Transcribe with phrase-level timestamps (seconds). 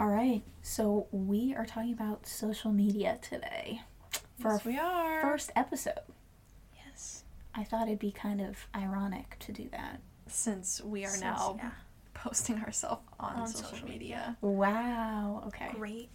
[0.00, 0.42] All right.
[0.62, 3.82] So we are talking about social media today
[4.38, 5.20] for Yes, our we are.
[5.20, 6.00] first episode.
[6.86, 7.24] Yes.
[7.54, 10.00] I thought it'd be kind of ironic to do that.
[10.26, 11.70] Since we are Since- now yeah.
[12.14, 14.38] posting ourselves on, On social, social media.
[14.40, 15.42] Wow.
[15.48, 15.68] Okay.
[15.74, 16.08] Great.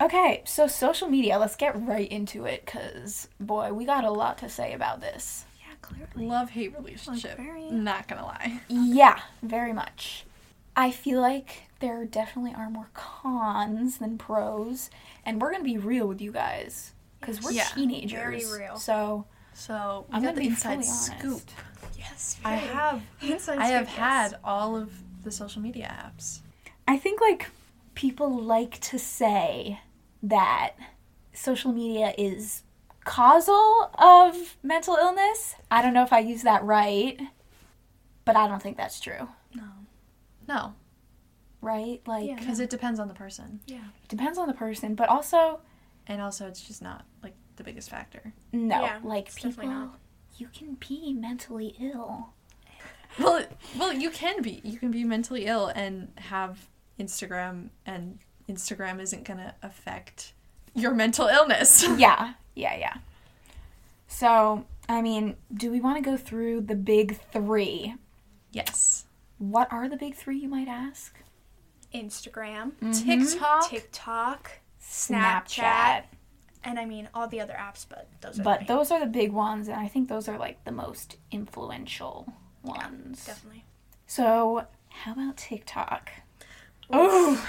[0.00, 4.38] Okay, so social media, let's get right into it cuz boy, we got a lot
[4.38, 5.44] to say about this.
[5.60, 6.24] Yeah, clearly.
[6.26, 7.36] Love hate relationship.
[7.36, 8.60] very- Not gonna lie.
[8.68, 10.24] Yeah, very much.
[10.78, 14.90] I feel like there definitely are more cons than pros,
[15.26, 18.48] and we're going to be real with you guys cuz we're Yeah, teenagers.
[18.48, 18.76] very real.
[18.76, 21.18] So, So I'm gonna the be inside fully honest.
[21.18, 21.42] scoop.
[21.98, 22.36] Yes.
[22.44, 23.96] I have Inside I have yes.
[23.96, 24.92] had all of
[25.24, 26.38] the social media apps.
[26.86, 27.50] I think like
[27.94, 29.80] people like to say
[30.22, 30.74] that
[31.32, 32.62] social media is
[33.04, 35.56] causal of mental illness.
[35.72, 37.18] I don't know if I use that right,
[38.24, 39.28] but I don't think that's true,
[40.48, 40.54] No.
[40.54, 40.74] No,
[41.60, 42.00] right?
[42.06, 42.36] Like Yeah.
[42.36, 43.76] because it depends on the person, Yeah.
[44.02, 45.60] it depends on the person, but also
[46.06, 48.32] and also it's just not like the biggest factor.
[48.52, 49.98] no, Yeah, like people not.
[50.38, 52.30] you can be mentally ill.
[53.18, 53.44] Well,
[53.78, 54.60] well, you can be.
[54.62, 56.68] You can be mentally ill and have
[57.00, 60.34] Instagram, and Instagram isn't gonna affect
[60.74, 61.82] your mental illness.
[61.98, 62.94] yeah, yeah, yeah.
[64.06, 67.94] So, I mean, do we want to go through the big 3?
[68.52, 69.06] yes.
[69.38, 71.16] What are the big 3 you might ask?
[71.94, 72.92] Instagram, mm-hmm.
[72.92, 73.70] TikTok.
[73.70, 74.50] TikTok,
[74.82, 75.46] Snapchat.
[75.46, 76.02] Snapchat,
[76.64, 79.32] and I mean all the other apps, but those are But those are the big
[79.32, 82.30] ones, and I think those are like the most influential
[82.62, 83.24] ones.
[83.24, 83.64] definitely.
[84.06, 86.10] So, how about TikTok?
[86.90, 87.46] Oh,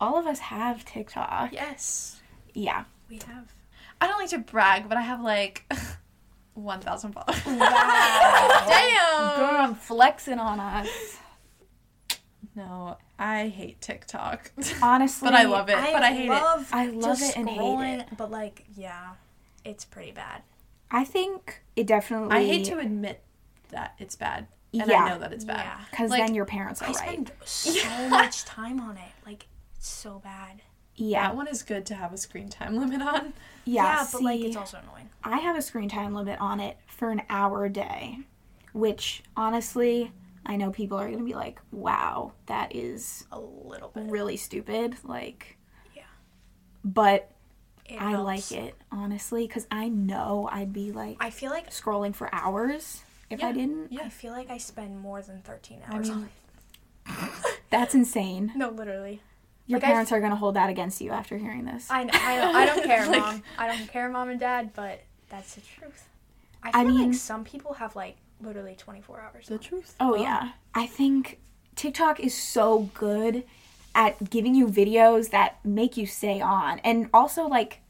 [0.00, 1.52] all of us have TikTok.
[1.52, 2.20] Yes,
[2.54, 2.84] Yeah.
[3.08, 3.52] we have.
[4.00, 5.64] I don't like to brag, but I have like
[6.56, 7.40] one thousand followers.
[7.46, 8.64] Wow.
[8.68, 9.36] Damn.
[9.38, 10.88] Girl, I'm flexing on us.
[12.54, 14.50] No, I hate TikTok,
[14.82, 15.76] Honestly, but I love it.
[15.76, 16.66] but I hate it.
[16.72, 18.06] I love just it and hate it.
[18.16, 19.10] But like, yeah,
[19.64, 20.42] it's pretty bad.
[20.90, 22.34] I think it definitely.
[22.34, 23.22] I hate to admit
[23.70, 25.04] that it's bad, and Yeah.
[25.04, 25.64] I know that it's bad.
[25.66, 25.80] Yeah.
[25.90, 26.96] because like, then your parents are I right.
[26.96, 29.12] spend so much time on it.
[29.26, 29.46] Like,
[29.76, 30.62] it's so bad.
[30.96, 33.32] Yeah, That one is good to have a screen time limit on.
[33.64, 34.06] yeah.
[34.12, 35.10] but like, it's also annoying.
[35.22, 38.18] I have a screen time limit on it for an hour a day,
[38.72, 40.12] which honestly,
[40.46, 44.04] I know people are gonna be like, "Wow, that is A little bit.
[44.04, 45.58] really stupid." Like,
[45.94, 46.04] Yeah.
[46.84, 47.30] but
[47.84, 48.50] It I helps.
[48.50, 53.02] like it honestly because I know I'd be like I feel like scrolling for hours
[53.28, 53.92] if I didn't.
[53.92, 54.02] Yeah.
[54.04, 57.30] I feel like I spend more than 13 I hours mean- on it.
[57.70, 58.52] That's insane.
[58.54, 59.20] No, literally.
[59.66, 61.88] Your Like, I- parents are gonna hold that against you after hearing this.
[61.90, 63.42] I, I, I don't care, Like- mom.
[63.58, 66.08] I don't care, mom and dad, but that's the truth.
[66.62, 69.46] I I mean- like some people have like literally 24 hours.
[69.48, 69.94] The on truth.
[69.98, 70.52] Oh yeah.
[70.74, 71.38] I think
[71.74, 73.44] TikTok is so good
[73.94, 77.80] at giving you videos that make you stay on and also like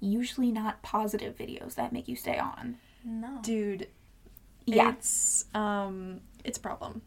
[0.00, 2.76] usually not positive videos that make you stay on.
[3.04, 3.38] No.
[3.42, 3.86] Dude,
[4.66, 4.90] Yeah.
[4.90, 7.02] it's um, it's a problem.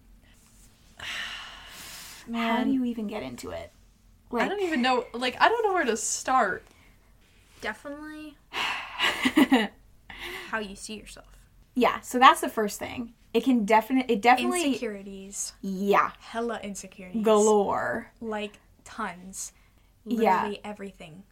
[2.33, 3.71] How do you even get into it?
[4.33, 5.05] I don't even know.
[5.13, 6.63] Like, I don't know where to start.
[7.61, 8.37] Definitely
[10.49, 11.27] how you see yourself.
[11.75, 13.13] Yeah, so that's the first thing.
[13.33, 15.53] It can definitely it definitely Insecurities.
[15.61, 17.23] yeah, Hella insecurities.
[17.23, 18.11] galore.
[18.19, 19.53] Like tons.
[20.05, 20.53] Yeah.
[20.65, 21.23] Everything.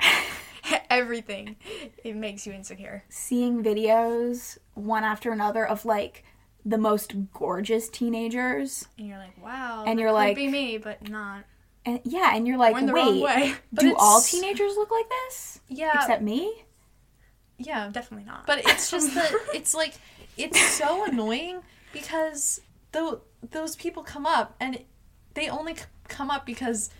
[0.90, 1.56] everything.
[2.04, 3.04] It makes you insecure.
[3.10, 6.24] Seeing videos one after another of like
[6.64, 9.84] the most gorgeous teenagers And you're like, wow.
[9.86, 11.44] And you're like- be me, but not.
[11.84, 13.54] And yeah, and you're like, the "Wait, wrong way.
[13.72, 16.64] But do all teenagers look like this Yeah, except me?"
[17.58, 17.90] yeah.
[17.92, 18.46] Definitely not.
[18.46, 19.94] But it's just that it's like
[20.36, 21.62] it's so annoying
[21.92, 22.60] because
[22.92, 24.78] though those people come up and
[25.34, 26.90] they only c- come up because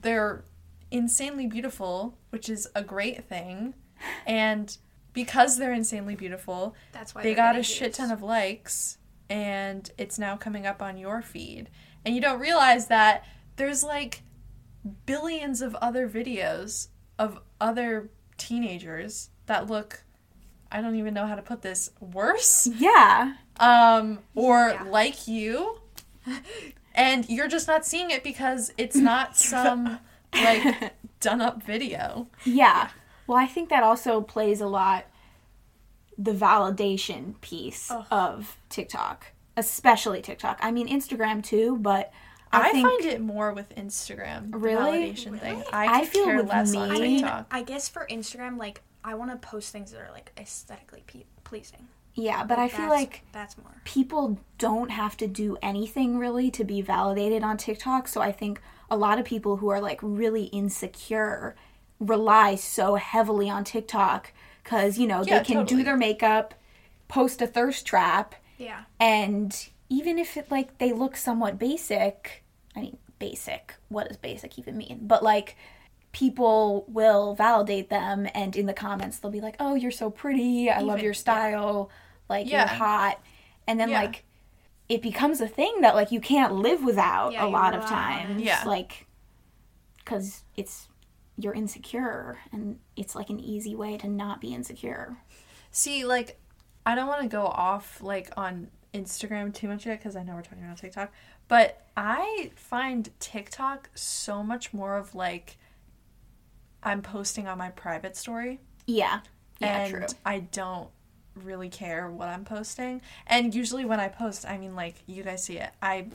[0.00, 0.44] they're
[0.90, 3.74] insanely beautiful, which is a great thing,
[4.26, 4.76] and
[5.12, 8.98] because they're insanely beautiful, that's why they got a getting shit ton of likes
[9.30, 11.70] and it's now coming up on your feed
[12.04, 13.24] and you don't realize that
[13.56, 14.22] there's like
[15.06, 20.04] billions of other videos of other teenagers that look
[20.70, 23.34] I don't even know how to put this worse Yeah.
[23.60, 24.82] um or Yeah.
[24.88, 25.80] like you
[26.94, 29.98] and you're just not seeing it because it's not some
[30.34, 32.88] like done up video Yeah.
[33.26, 35.06] Well, I think that also plays a lot
[36.18, 38.04] the validation piece Ugh.
[38.10, 40.58] of TikTok, especially TikTok.
[40.60, 42.12] I mean Instagram too, but
[42.54, 44.50] I, I, think find it more with Instagram.
[44.52, 45.10] the Really?
[45.12, 45.54] validation thing.
[45.58, 45.72] Really?
[45.72, 47.46] I, I feel care with less on me- I mean, TikTok.
[47.50, 51.24] I guess for Instagram, like I want to post things that are like aesthetically pe-
[51.44, 51.88] pleasing.
[52.14, 53.74] Yeah, but I feel like that's more.
[53.84, 58.06] people don't have to do anything really to be validated on TikTok.
[58.06, 61.56] So I think a lot of people who are like really insecure
[61.98, 65.78] rely so heavily on TikTok because, you know, Yeah, they can totally.
[65.80, 66.54] do their makeup,
[67.08, 68.82] post a thirst trap, Yeah.
[69.00, 72.43] and even if it like they look somewhat basic,
[72.76, 75.00] I mean, basic, what does basic even mean?
[75.02, 75.56] But like,
[76.12, 80.70] people will validate them, and in the comments, they'll be like, oh, you're so pretty.
[80.70, 81.90] I love your style.
[82.28, 82.58] Like, Yeah.
[82.60, 83.20] you're hot.
[83.66, 84.00] And then, Yeah.
[84.02, 84.24] like,
[84.88, 87.92] it becomes a thing that, like, you can't live without Yeah, a lot of rely
[87.96, 88.24] on it.
[88.26, 88.42] times.
[88.42, 88.62] Yeah.
[88.64, 89.06] Like,
[89.98, 90.88] because it's,
[91.36, 95.16] you're insecure, and it's like an easy way to not be insecure.
[95.72, 96.38] See, like,
[96.86, 100.34] I don't want to go off like on Instagram too much yet because I know
[100.34, 101.10] we're talking about TikTok,
[101.48, 105.56] but I find TikTok so much more of like
[106.82, 109.20] I'm posting on my private story, Yeah.
[109.60, 110.06] Yeah, and true.
[110.26, 110.88] I don't
[111.36, 113.00] really care what I'm posting.
[113.26, 116.06] And usually when I post, I mean, like you guys see it, I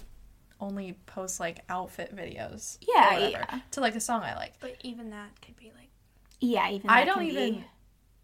[0.60, 3.60] only post like outfit videos, or Yeah, whatever, yeah.
[3.72, 4.60] to like a song I like.
[4.60, 5.90] But even that could be like.
[6.42, 7.66] Yeah, even I don't can be- even.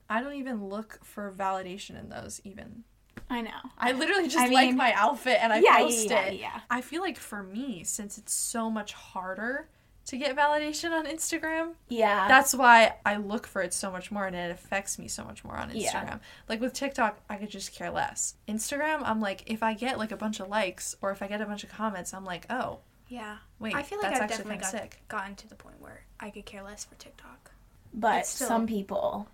[0.10, 2.84] I don't even look for validation in those even.
[3.30, 3.52] I know.
[3.78, 6.40] I literally just I like mean- my outfit and I Yeah, yeah, post yeah, it.
[6.40, 6.60] yeah.
[6.70, 9.68] I feel like for me, since it's so much harder
[10.06, 12.28] to get validation on Instagram, Yeah.
[12.28, 15.44] that's why I look for it so much more and it affects me so much
[15.44, 15.78] more on Instagram.
[15.82, 16.18] Yeah.
[16.48, 18.36] Like with TikTok, I could just care less.
[18.48, 21.42] Instagram, I'm like, if I get like a bunch of likes or if I get
[21.42, 23.38] a bunch of comments, I'm like, oh, Yeah.
[23.58, 25.02] wait, I feel like that's I've actually definitely got, sick.
[25.08, 27.52] gotten to the point where I could care less for TikTok.
[27.94, 29.28] but still- some people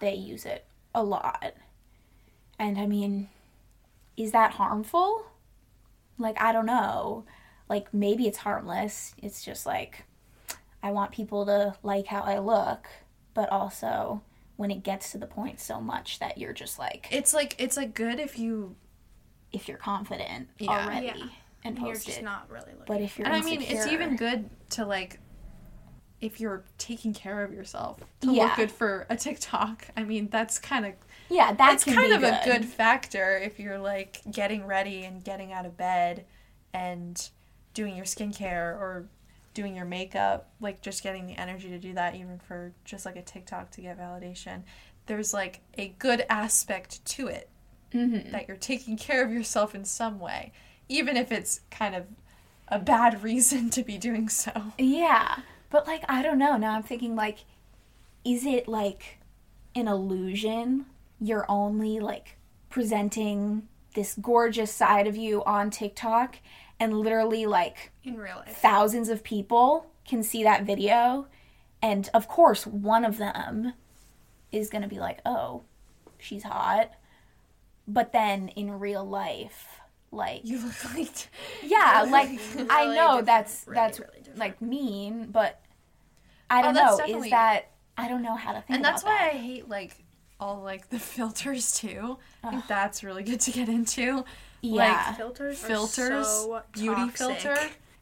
[0.00, 0.64] they use it
[0.94, 1.52] a lot
[2.58, 3.28] and i mean
[4.16, 5.26] is that harmful
[6.18, 7.24] like i don't know
[7.68, 10.04] like maybe it's harmless it's just like
[10.82, 12.88] i want people to like how i look
[13.34, 14.22] but also
[14.56, 17.76] when it gets to the point so much that you're just like It's like it's
[17.76, 18.74] like good if you
[19.52, 20.84] if you're confident Yeah.
[20.84, 21.14] already Yeah.
[21.64, 22.84] and And you're just it not really looking.
[22.86, 25.20] but if you're and I mean, it's even good to like
[26.20, 28.46] if you're taking care of yourself to Yeah.
[28.46, 29.86] look good for a TikTok.
[29.96, 30.94] I mean, that's kind of
[31.28, 35.66] yeah that's kind of a good factor if you're like getting ready and getting out
[35.66, 36.24] of bed
[36.72, 37.30] and
[37.74, 39.08] doing your skincare or
[39.58, 43.16] doing your makeup, like just getting the energy to do that even for just like
[43.16, 44.62] a TikTok to get validation.
[45.06, 47.48] There's like a good aspect to it
[47.92, 48.30] mm-hmm.
[48.30, 50.52] that you're taking care of yourself in some way,
[50.88, 52.06] even if it's kind of
[52.68, 54.72] a bad reason to be doing so.
[54.78, 55.40] Yeah,
[55.70, 56.56] but like I don't know.
[56.56, 57.38] Now I'm thinking like,
[58.24, 59.18] is it like
[59.74, 60.86] an illusion?
[61.20, 62.36] You're only like
[62.70, 66.36] presenting this gorgeous side of you on TikTok,
[66.78, 68.56] and literally like in real life.
[68.56, 71.26] thousands of people can see that video,
[71.82, 73.72] and of course one of them
[74.52, 75.62] is gonna be like, "Oh,
[76.18, 76.92] she's hot,"
[77.86, 79.80] but then in real life,
[80.12, 81.28] like You look like
[81.64, 82.38] yeah, like
[82.70, 85.60] I know that's really, that's really like mean, but
[86.48, 87.18] I Oh, don't that's know.
[87.24, 89.96] Is that I don't know how to think and that's why I hate like
[90.40, 92.18] all like the filters too.
[92.44, 94.24] I think that's really good to get into.
[94.60, 97.16] yeah, filters, are Filters, so beauty toxic.
[97.18, 97.58] filter.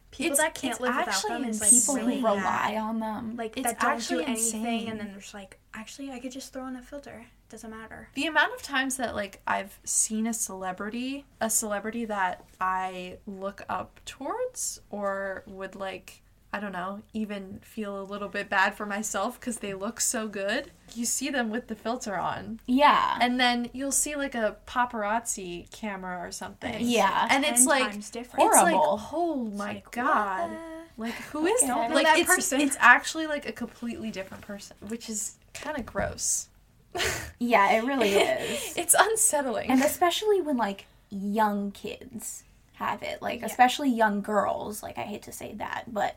[0.09, 2.77] People It's- that can't it's live without them is like people really who rely bad.
[2.77, 3.35] on them.
[3.35, 4.89] Like It's that don't do actually anything, insane.
[4.89, 7.25] and then there's like, actually, I could just throw in a filter.
[7.49, 8.09] Doesn't matter.
[8.13, 13.63] The amount of times that like I've seen a celebrity, a celebrity that I look
[13.69, 16.21] up towards or would like
[16.53, 20.27] I don't know, even feel a little bit bad for myself because they look so
[20.29, 20.71] good.
[20.95, 25.69] You see them with the filter on, yeah, and then you'll see like a paparazzi
[25.71, 26.75] camera or something.
[26.79, 27.27] Yeah.
[27.29, 28.47] and it's Ten like times different.
[28.47, 29.01] It's like, Horrible.
[29.13, 30.51] oh my like, god.
[30.51, 30.57] the-
[31.01, 31.67] Like who is Okay.
[31.67, 31.91] that?
[31.91, 32.61] Like that it's person.
[32.61, 36.47] it's actually like a completely different person, which is kind of gross.
[37.39, 39.69] yeah, it really is, it's unsettling.
[39.69, 42.43] and especially when like young kids
[42.75, 43.47] have it, like Yeah.
[43.47, 44.81] especially young girls.
[44.81, 46.15] Like I hate to say that, but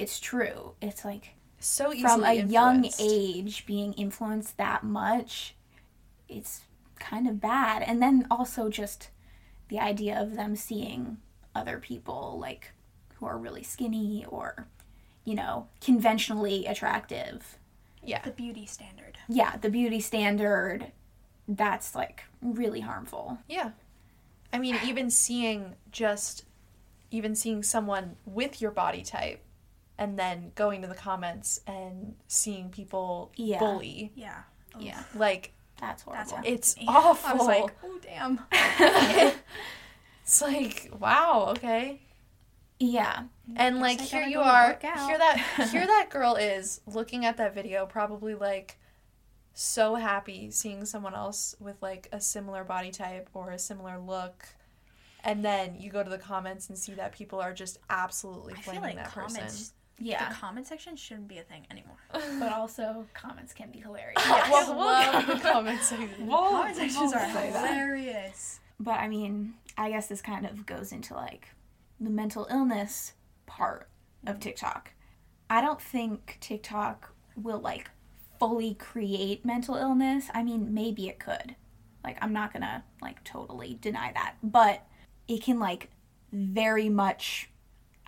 [0.00, 0.74] it's true.
[0.80, 5.54] It's like so easily from a young age being influenced that much
[6.28, 6.62] it's
[6.98, 9.10] kind of bad and then also just
[9.68, 11.18] the idea of them seeing
[11.54, 12.72] other people like
[13.16, 14.66] who are really skinny or
[15.24, 17.58] you know conventionally attractive
[18.02, 18.22] Yeah.
[18.22, 19.18] The beauty standard.
[19.28, 20.92] yeah the beauty standard
[21.46, 23.70] that's like really harmful Yeah.
[24.52, 26.44] I mean, even seeing just
[27.10, 29.42] even seeing someone with your body type
[30.00, 33.60] and then going to the comments and seeing people Yeah.
[33.60, 34.10] bully.
[34.16, 34.42] Yeah.
[34.74, 36.90] Oh, yeah Like that's horrible That's it's Yeah.
[36.90, 37.30] awful.
[37.30, 38.40] I was like, oh damn.
[40.22, 42.00] it's like, wow, okay.
[42.78, 43.24] yeah
[43.56, 47.54] And like I here you are, here that here that girl is looking at that
[47.54, 48.78] video probably like
[49.52, 54.46] so happy seeing someone else with like a similar body type or a similar look.
[55.22, 58.56] And then you go to the comments and see that people are just absolutely I
[58.56, 59.38] feel flaming like that comments.
[59.38, 59.74] person.
[60.00, 60.28] Yeah.
[60.28, 61.96] The comment section shouldn't be a thing anymore.
[62.40, 64.16] but also comments can be hilarious.
[64.16, 66.28] I Well, love the comments section.
[66.28, 68.60] comment sections are hilarious.
[68.78, 71.48] But I mean, I guess this kind of goes into like
[72.00, 73.12] the mental illness
[73.46, 73.88] part
[74.26, 74.40] of mm-hmm.
[74.40, 74.92] TikTok.
[75.50, 77.90] I don't think TikTok will like
[78.38, 80.28] fully create mental illness.
[80.32, 81.54] I mean, maybe it could.
[82.02, 84.36] Like, I'm not gonna like totally deny that.
[84.42, 84.86] But
[85.28, 85.90] it can like
[86.32, 87.49] very much,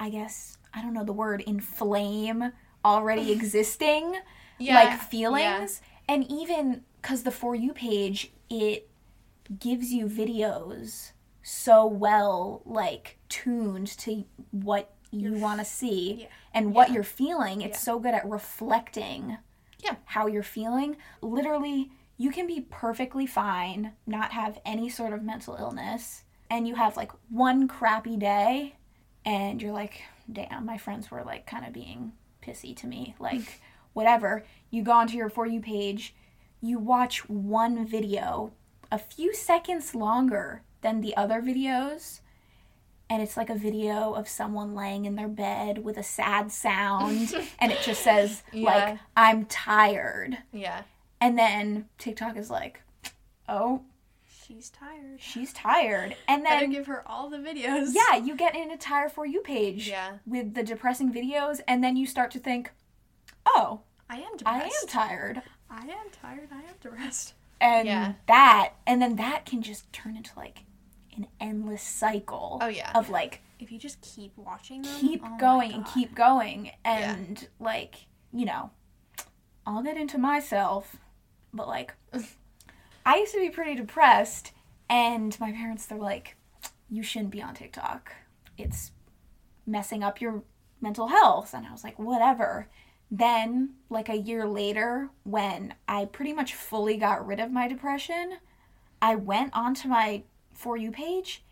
[0.02, 2.52] I guess, I don't know the word, inflame
[2.85, 4.16] already existing
[4.59, 5.80] Yeah, like feelings.
[6.09, 8.90] And even because the For You page, it
[9.61, 16.26] gives you videos so well like tuned to what you want to see yeah.
[16.54, 16.94] and what Yeah.
[16.94, 17.92] you're feeling it's Yeah.
[17.92, 19.37] so good at reflecting
[19.85, 19.97] Yeah.
[20.06, 25.56] how you're feeling literally you can be perfectly fine not have any sort of mental
[25.56, 28.76] illness and you have like one crappy day
[29.25, 30.02] and you're like
[30.33, 32.12] damn my friends were like kind of being
[32.45, 33.61] pissy to me like
[33.93, 36.14] whatever you go onto your for you page
[36.61, 38.52] you watch one video
[38.91, 42.21] a few seconds longer than the other videos
[43.11, 47.35] and it's like a video of someone laying in their bed with a sad sound
[47.59, 48.64] and it just says Yeah.
[48.75, 50.83] like i'm tired Yeah.
[51.21, 52.81] and then tiktok is like
[53.49, 53.83] oh
[54.52, 55.18] She's tired.
[55.18, 57.92] she's tired and then give her all the videos.
[57.94, 60.18] yeah you get an entire for you page Yeah.
[60.26, 62.71] with the depressing videos and then you start to think
[63.47, 63.80] oh
[64.11, 64.47] I am depressed.
[64.47, 66.49] i am tired I am tired.
[66.52, 67.32] I am depressed.
[67.62, 68.12] and Yeah.
[68.28, 70.64] that and then that can just turn into like
[71.16, 72.90] an endless cycle Oh, yeah.
[72.94, 77.49] of like If you just keep watching them, keep oh going and keep going and
[77.59, 78.71] like you know
[79.66, 80.97] i'll get into myself
[81.54, 81.94] but like
[83.04, 84.52] i used to be pretty depressed
[84.88, 86.37] and my parents they're like
[86.92, 88.12] you shouldn't be on tiktok.
[88.59, 88.92] It's
[89.66, 90.42] messing up your
[90.80, 91.54] mental health.
[91.54, 92.68] And i was like whatever.
[93.11, 98.38] Then like a year later when i pretty much fully got rid of my depression
[99.02, 100.23] i went onto my
[100.54, 101.44] for you page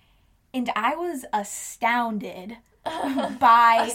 [0.54, 2.56] and i was astounded
[3.40, 3.90] by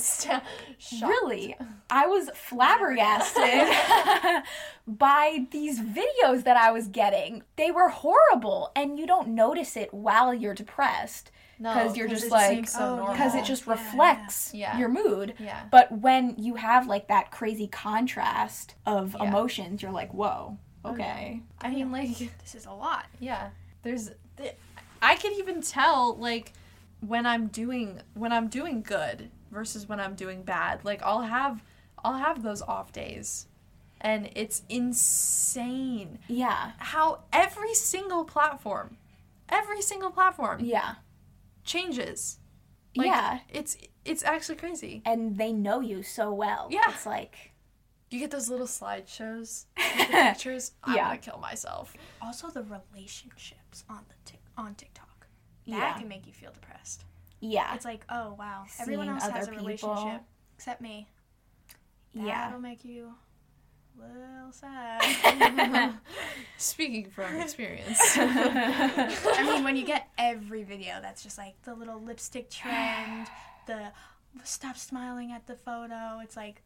[0.78, 1.02] Shocked.
[1.10, 1.56] really
[1.90, 3.44] i was flabbergasted
[4.88, 9.94] by these videos that i was getting they were horrible and you don't notice it
[9.94, 13.66] while you're depressed No, because you're 'cause just like seems so oh, because it just
[13.66, 14.78] Yeah, reflects yeah.
[14.78, 15.64] your mood Yeah.
[15.72, 19.28] but when you have like that crazy contrast of Yeah.
[19.30, 20.94] emotions you're like whoa mm-hmm.
[20.94, 22.10] okay I mean, like,
[22.44, 23.08] This is a lot.
[23.20, 23.50] yeah.
[23.82, 24.54] There's, th-
[25.02, 26.54] I can even tell like
[27.08, 30.84] when I'm doing when I'm doing good versus when I'm doing bad.
[30.86, 31.64] Like I'll have
[32.04, 33.48] I'll have those off days,
[34.02, 38.98] and it's insane yeah how every single platform,
[39.50, 40.96] every single platform yeah
[41.64, 42.40] changes.
[42.96, 45.02] Like, yeah It's it's actually crazy.
[45.06, 46.82] and they know you so well Yeah.
[46.90, 47.52] it's like
[48.12, 49.66] You get those little slideshows
[49.98, 50.72] with pictures.
[50.84, 51.06] I'm Yeah.
[51.08, 51.94] gonna kill myself.
[52.22, 54.95] Also, the relationships on the tic- on TikTok
[55.68, 55.98] that Yeah.
[55.98, 57.04] can make you feel depressed.
[57.40, 59.66] yeah It's like, oh wow, everyone Seeing else has a people.
[59.66, 60.22] relationship
[60.56, 61.08] except me.
[62.14, 63.14] yeah That'll make you
[63.98, 65.96] a little sad.
[66.58, 68.00] Speaking from experience.
[68.18, 73.28] I mean, when you get every video that's just like the little lipstick trend,
[73.68, 73.92] the
[74.44, 76.62] stop smiling at the photo, it's like,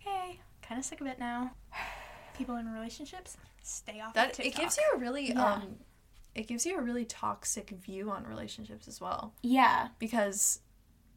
[0.00, 1.52] okay, kind of sick of it now.
[2.36, 5.44] People in relationships, stay off that of it gives you a really Yeah.
[5.54, 5.76] um
[6.34, 10.60] it gives you a really toxic view on relationships as well yeah because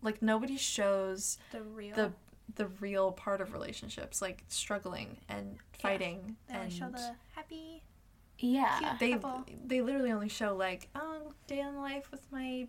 [0.02, 1.96] like nobody shows the real.
[1.96, 2.12] the
[2.56, 7.84] the real part of relationships like struggling and fighting they and show the happy.
[8.40, 9.46] yeah they couple.
[9.66, 12.68] they literally only show like oh day in life with my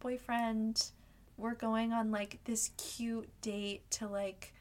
[0.00, 0.90] boyfriend
[1.36, 4.52] we're going on like this cute date to like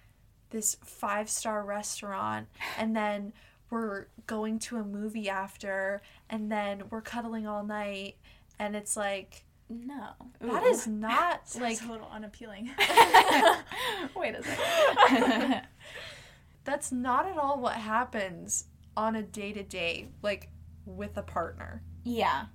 [0.50, 3.34] this five star restaurant and then
[3.70, 8.16] we're going to a movie after and then we're cuddling all night
[8.60, 10.68] and it's like no that Ooh.
[10.68, 12.70] is not like a little unappealing.
[14.16, 15.62] wait a second
[16.64, 20.50] that's not at all what happens on a day to day like
[20.86, 22.46] with a partner yeah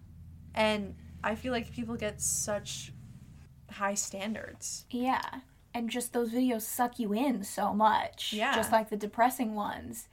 [0.54, 2.92] and i feel like people get such
[3.70, 5.20] high standards Yeah.
[5.74, 8.34] And just those videos suck you in so much.
[8.34, 8.54] Yeah.
[8.54, 10.06] Just like the depressing ones.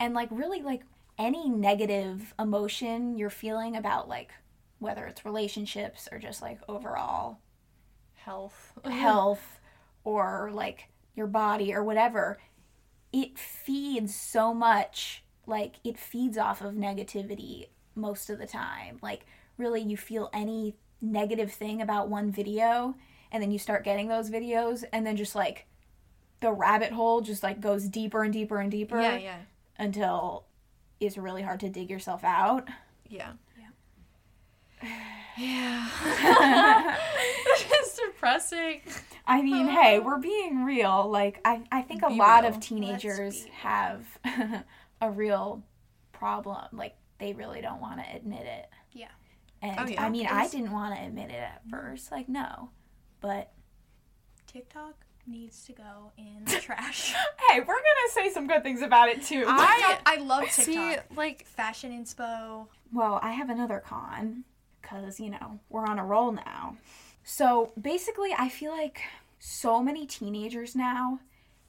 [0.00, 0.82] And like really like
[1.18, 4.30] any negative emotion you're feeling about like
[4.78, 7.38] whether it's relationships or just like overall
[8.14, 9.60] health health
[10.04, 12.38] or like your body or whatever,
[13.12, 18.98] it feeds so much like it feeds off of negativity most of the time.
[19.02, 19.26] Like
[19.56, 22.94] really you feel any negative thing about one video
[23.32, 25.66] and then you start getting those videos and then just like
[26.40, 29.36] the rabbit hole just like goes deeper and deeper and deeper Yeah, yeah.
[29.78, 30.44] Until
[31.00, 32.68] it's really hard to dig yourself out.
[33.08, 33.32] Yeah.
[33.58, 34.88] Yeah.
[35.38, 36.96] Yeah.
[37.70, 38.80] it's depressing.
[39.26, 39.70] I mean, uh.
[39.70, 41.08] hey, we're being real.
[41.08, 42.52] Like I I think a Be lot real.
[42.54, 43.54] of teenagers Let's be real.
[43.60, 44.64] have
[45.00, 45.62] a real
[46.12, 46.64] problem.
[46.72, 48.66] Like they really don't want to admit it.
[48.92, 49.08] Yeah.
[49.62, 50.02] And Oh, yeah.
[50.04, 52.10] I mean, I didn't want to admit it at first.
[52.12, 52.70] Like no.
[53.20, 53.52] But
[54.46, 54.94] TikTok
[55.28, 57.12] needs to go in the trash.
[57.50, 59.44] hey, we're going to say some good things about it too.
[59.46, 60.64] I I love TikTok.
[60.64, 62.66] see like Fashion inspo.
[62.92, 64.44] Well, I have another con
[64.80, 66.76] because, you know, we're on a roll now.
[67.24, 69.02] So basically, I feel like
[69.38, 71.20] so many teenagers now,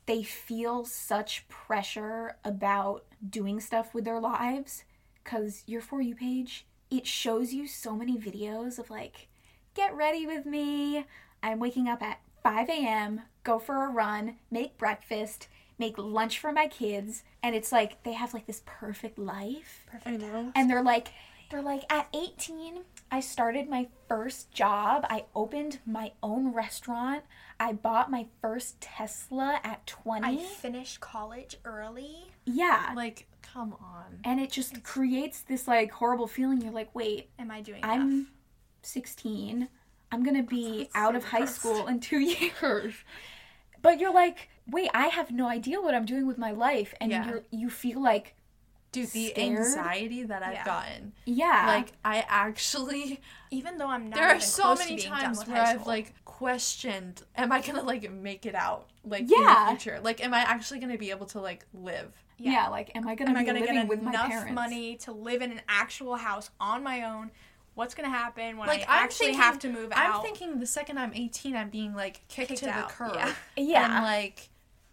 [0.05, 4.83] they feel such pressure about doing stuff with their lives
[5.23, 9.27] because your For You page, it shows you so many videos of like,
[9.75, 11.05] get ready with me.
[11.43, 16.51] I'm waking up at 5 a.m., go for a run, make breakfast, make lunch for
[16.51, 17.23] my kids.
[17.43, 20.51] And it's like they have like this perfect life I know.
[20.55, 21.09] and they're like
[21.49, 22.81] they're like at 18
[23.11, 27.23] i started my first job i opened my own restaurant
[27.59, 32.17] i bought my first tesla at 20 I finished college early.
[32.45, 34.19] yeah Like, come on.
[34.23, 38.01] and it just creates this like horrible feeling you're like wait Am I doing i'm
[38.11, 38.27] enough?
[38.83, 39.69] 16
[40.11, 42.19] i'm gonna be That's out so of high school in two
[42.61, 42.93] years
[43.81, 47.11] but you're like wait i have no idea what i'm doing with my life and
[47.11, 47.27] Yeah.
[47.27, 48.35] you're you feel like
[48.91, 49.57] Dude, the Scared?
[49.59, 50.65] anxiety that I've Yeah.
[50.65, 51.13] gotten.
[51.25, 53.19] yeah Like, I actually
[53.51, 56.13] Even though I'm not there are so many to being done times where I've like
[56.25, 59.99] questioned, am I gonna like make it out like in the future?
[60.01, 62.11] Like, am I actually gonna be able to like live?
[62.39, 62.67] yeah.
[62.69, 65.51] like am i gonna am be I gonna get with enough money to live in
[65.51, 67.29] an actual house on my own?
[67.79, 70.15] What's gonna happen when Like, I I'm actually thinking- have to move out?
[70.17, 73.13] I'm thinking the second I'm 18, I'm being like kicked, Kicked to out, the curb.
[73.15, 73.33] yeah.
[73.57, 74.49] yeah And like,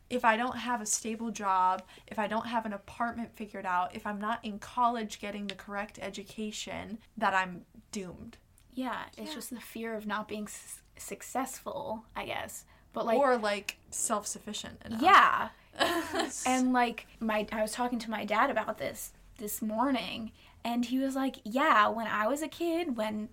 [0.09, 3.97] if I don't have a stable job, if I don't have an apartment figured out,
[3.97, 8.37] if I'm not in college getting the correct education, that I'm doomed.
[8.73, 12.65] Yeah, it's just the fear of not being s- successful, I guess.
[12.93, 15.49] But like, or like self sufficient yeah,
[16.47, 20.31] and like my, I was talking to my dad about this this morning,
[20.67, 23.29] and he was like, "Yeah, when I was a kid, when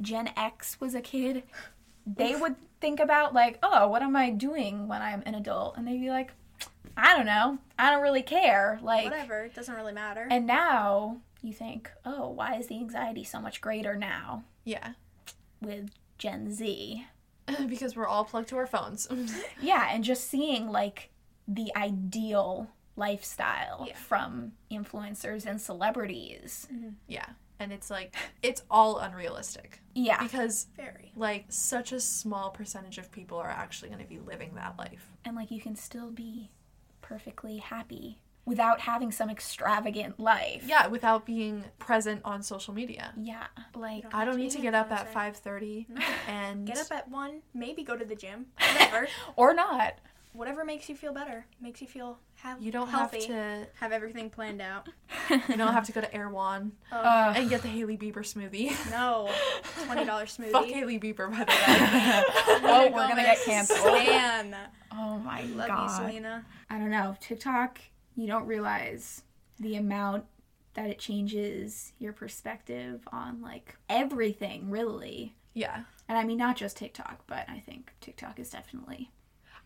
[0.00, 1.42] Gen X was a kid,
[2.06, 5.86] they would think about like, oh, what am I doing when I'm an adult?" And
[5.86, 6.32] they'd be like,
[6.96, 10.26] "I don't know, I don't really care." Like, Whatever, it doesn't really matter.
[10.30, 14.92] and now you think, "Oh, why is the anxiety so much greater now Yeah.
[15.60, 17.04] with Gen Z?"
[17.68, 19.08] because we're all plugged to our phones.
[19.60, 21.10] Yeah, and just seeing like
[21.48, 23.96] the ideal lifestyle Yeah.
[23.96, 26.66] from influencers and celebrities.
[26.72, 26.90] Mm-hmm.
[27.08, 27.26] yeah.
[27.58, 29.80] And it's like, it's all unrealistic.
[29.94, 30.22] Yeah.
[30.22, 31.12] Because, Very.
[31.14, 35.12] like, such a small percentage of people are actually going to be living that life.
[35.26, 36.50] And like you can still be
[37.02, 40.62] perfectly happy without having some extravagant life.
[40.66, 43.12] Yeah, without being present on social media.
[43.20, 43.46] Yeah.
[43.74, 45.42] Like I don't need to get up at Influencer.
[45.44, 45.86] 5:30
[46.28, 48.46] and Get up at one, maybe go to the gym.
[48.58, 49.08] Whatever.
[49.36, 49.98] or not.
[50.32, 51.44] Whatever makes you feel better.
[51.60, 53.18] Makes you feel have you don't healthy.
[53.18, 54.88] have to have everything planned out.
[55.28, 58.70] you don't have to go to Erewhon Uh, and get the Hailey Bieber smoothie.
[58.90, 59.28] No.
[59.86, 60.52] Twenty dollar smoothie.
[60.52, 62.60] Fuck Hailey Bieber by the way.
[62.70, 63.84] oh, we're gonna get canceled.
[63.92, 64.56] Man.
[64.92, 65.82] Oh my Love god.
[65.90, 66.44] you, Selena.
[66.68, 67.16] I don't know.
[67.20, 67.80] TikTok,
[68.14, 69.22] you don't realize
[69.58, 70.24] the amount
[70.74, 75.34] that it changes your perspective on like everything, really.
[75.54, 75.82] yeah.
[76.08, 79.10] And I mean, not just TikTok, but I think TikTok is definitely.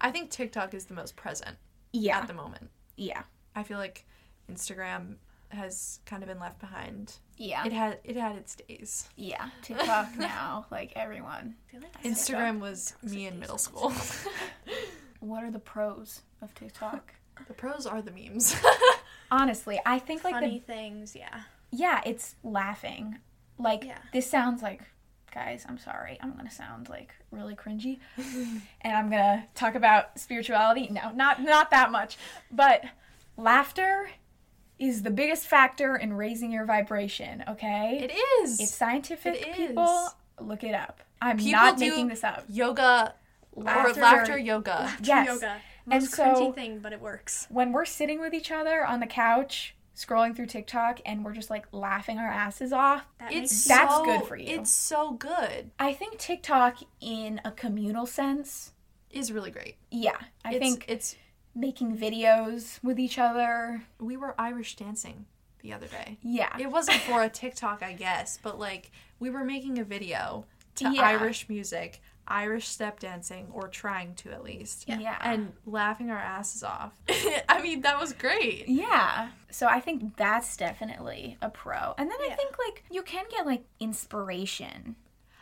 [0.04, 1.56] I think TikTok is the most present
[1.92, 2.18] Yeah.
[2.18, 2.70] at the moment.
[2.96, 3.22] Yeah.
[3.56, 4.04] I feel like
[4.52, 5.16] Instagram
[5.48, 7.14] has kind of been left behind.
[7.36, 7.64] Yeah.
[7.64, 9.08] It had it had its days.
[9.16, 9.48] yeah.
[9.62, 11.54] TikTok now, like everyone.
[11.68, 13.92] I feel like Instagram was me in middle school.
[15.20, 17.14] What are the pros of TikTok?
[17.48, 18.54] the pros are the memes.
[19.30, 21.40] Honestly, I think like funny the things, yeah.
[21.70, 23.18] yeah, it's laughing.
[23.58, 23.98] Like Yeah.
[24.12, 24.82] this sounds like
[25.34, 26.16] guys, I'm sorry.
[26.22, 27.98] I'm going to sound like really cringy.
[28.16, 30.88] and I'm going to talk about spirituality.
[30.90, 32.16] No, not not that much.
[32.50, 32.84] But
[33.36, 34.08] laughter
[34.78, 37.98] is the biggest factor in raising your vibration, okay?
[38.02, 38.60] it is.
[38.60, 39.84] It's scientific, It people.
[39.84, 40.14] is.
[40.40, 41.00] Look it up.
[41.22, 42.44] I'm People not do making this up.
[42.48, 43.14] yoga
[43.54, 44.92] Laughter- or laughter yoga.
[45.02, 45.26] Yes.
[45.28, 45.56] Yoga.
[45.90, 47.46] And Most so- cringy thing, but it works.
[47.50, 51.50] When we're sitting with each other on the couch, scrolling through TikTok, and we're just
[51.50, 54.46] like laughing our asses off, That It's makes That's so- good for you.
[54.60, 55.70] It's so good.
[55.78, 58.72] I think TikTok, in a communal sense,
[59.10, 59.76] Is really great.
[59.90, 61.16] yeah, I it's, think it's
[61.54, 63.82] making videos with each other.
[64.00, 65.26] We were Irish dancing
[65.60, 66.18] the other day.
[66.22, 66.54] Yeah.
[66.58, 70.44] It wasn't for a TikTok, I guess, but like we were making a video
[70.76, 71.02] to Yeah.
[71.02, 74.84] Irish music, Irish step dancing, or trying to at least.
[74.88, 75.18] Yeah.
[75.20, 76.92] And laughing our asses off.
[77.48, 78.68] I mean, that was great.
[78.68, 79.28] Yeah.
[79.50, 81.94] So I think that's definitely a pro.
[81.98, 84.96] And then I think like you can get like inspiration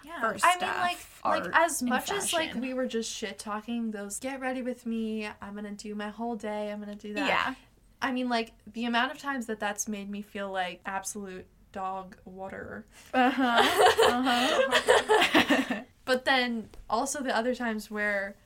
[0.05, 0.21] Yeah.
[0.21, 3.91] for I mean, like, art, like as much as like we were just shit talking
[3.91, 4.19] those.
[4.19, 5.29] Get ready with me.
[5.41, 6.71] I'm gonna do my whole day.
[6.71, 7.27] I'm gonna do that.
[7.27, 7.55] Yeah.
[8.01, 12.17] I mean, like the amount of times that that's made me feel like absolute dog
[12.25, 12.87] water.
[13.13, 13.63] Uh-huh.
[14.09, 15.83] Uh-huh.
[16.05, 18.37] But then also the other times where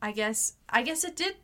[0.00, 1.34] I guess I guess it did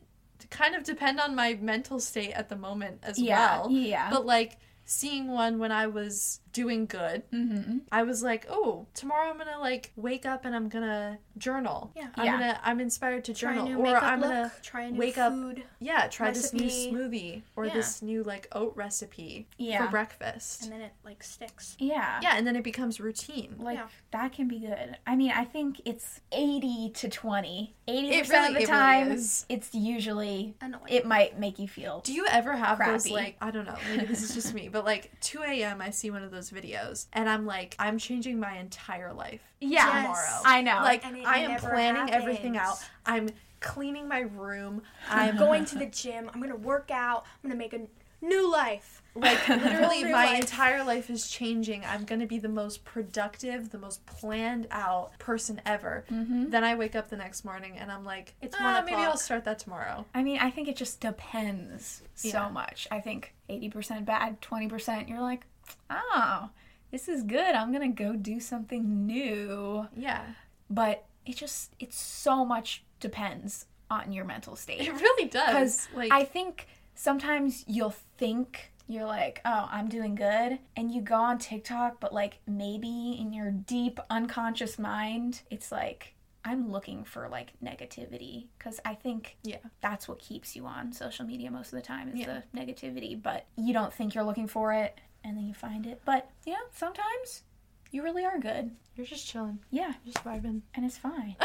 [0.50, 3.58] kind of depend on my mental state at the moment as yeah.
[3.58, 3.70] well.
[3.70, 4.10] Yeah.
[4.10, 7.78] But like seeing one when I was doing good, mm-hmm.
[7.90, 11.18] I was like, "Oh, tomorrow I'm going to like wake up and I'm going to
[11.38, 12.08] journal." Yeah.
[12.16, 12.38] I'm Yeah.
[12.38, 14.30] going to I'm inspired to Try a journal new or I'm look.
[14.30, 17.74] going to try a new wake up- food, yeah, try this new smoothie or Yeah.
[17.74, 19.84] this new like oat recipe Yeah.
[19.84, 20.62] for breakfast.
[20.64, 21.76] and then it like sticks.
[21.78, 22.20] Yeah.
[22.22, 23.56] yeah, and then it becomes routine.
[23.58, 23.86] Like Yeah.
[24.12, 24.96] that can be good.
[25.06, 27.74] I mean, I think it's 80 to 20.
[27.88, 29.44] 80% really- of the it really time is.
[29.48, 30.82] it's usually Annoying.
[30.88, 34.06] it might make you feel Do you ever have those like I don't know, maybe
[34.06, 35.80] this is just me, but like 2 a.m.
[35.80, 39.86] I see one of those videos and I'm like, I'm changing my entire life Yeah.
[40.02, 40.40] tomorrow.
[40.44, 40.76] I know.
[40.82, 42.76] Like And it I am never planning everything out.
[43.06, 43.28] I'm
[43.60, 44.82] cleaning my room.
[45.08, 46.30] I'm I'm going to the gym.
[46.32, 47.24] I'm gonna work out.
[47.42, 47.80] I'm gonna make a
[48.24, 49.02] new life.
[49.14, 50.40] like literally my life.
[50.40, 51.84] entire life is changing.
[51.84, 56.04] I'm gonna be the most productive, the most planned out person ever.
[56.10, 56.50] Mhm.
[56.50, 59.16] Then I wake up the next morning and I'm like, It's "Ah, one maybe I'll
[59.18, 60.06] start that tomorrow.
[60.14, 62.86] I mean, I think it just depends so much.
[62.90, 65.44] I think 80% bad, 20% you're like,
[65.90, 66.50] "Oh,
[66.90, 67.54] this is good.
[67.54, 70.22] I'm going to go do something new." Yeah.
[70.70, 74.80] But it just it's so much depends on your mental state.
[74.80, 75.46] It really does.
[75.54, 80.58] Because Like I think sometimes you'll think you're like, oh, I'm doing good.
[80.76, 86.14] And you go on TikTok, but like maybe in your deep unconscious mind, it's like,
[86.44, 88.46] I'm looking for like negativity.
[88.58, 89.58] Because I think Yeah.
[89.80, 92.40] that's what keeps you on social media most of the time is Yeah.
[92.52, 93.20] the negativity.
[93.20, 96.00] But you don't think you're looking for it and then you find it.
[96.04, 97.42] But yeah, sometimes
[97.90, 98.70] you really are good.
[98.96, 99.58] You're just chilling.
[99.70, 100.62] Yeah, You're just vibing.
[100.74, 101.36] and it's fine.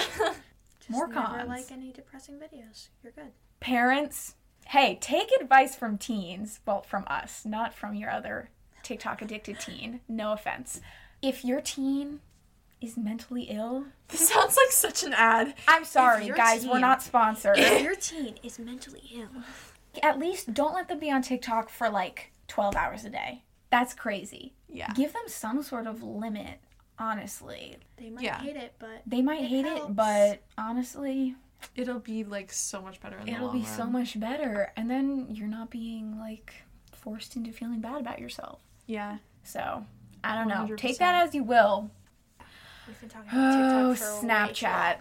[0.79, 1.49] Just More never cons.
[1.49, 2.87] like any depressing videos.
[3.03, 3.31] You're good.
[3.59, 4.35] parents,
[4.67, 6.59] hey, take advice from teens.
[6.65, 8.51] Well, from us, not from your other
[8.83, 9.99] TikTok addicted teen.
[10.07, 10.79] No offense.
[11.21, 12.21] If your teen
[12.79, 15.55] is mentally ill, This sounds like such an ad.
[15.67, 17.57] I'm sorry, guys, we're not sponsored.
[17.57, 19.43] If your teen is mentally ill,
[20.01, 23.43] At least don't let them be on TikTok for like 12 hours a day.
[23.69, 24.53] That's crazy.
[24.69, 24.91] Yeah.
[24.93, 26.59] Give them some sort of limit,
[26.99, 27.77] honestly.
[27.97, 28.39] they might Yeah.
[28.39, 29.89] hate it, but They might It hate helps.
[29.89, 31.35] it, but honestly,
[31.75, 34.71] It'll be like so much better in the it'll long be so much better.
[34.77, 36.53] And then you're not being like
[36.93, 38.59] forced into feeling bad about yourself.
[38.85, 39.17] Yeah.
[39.43, 39.83] So
[40.23, 40.65] I don't know.
[40.67, 40.77] 100%.
[40.77, 41.89] Take that as you will.
[42.87, 44.93] we've been talking about Oh, TikTok for a way Snapchat.
[44.93, 44.95] long.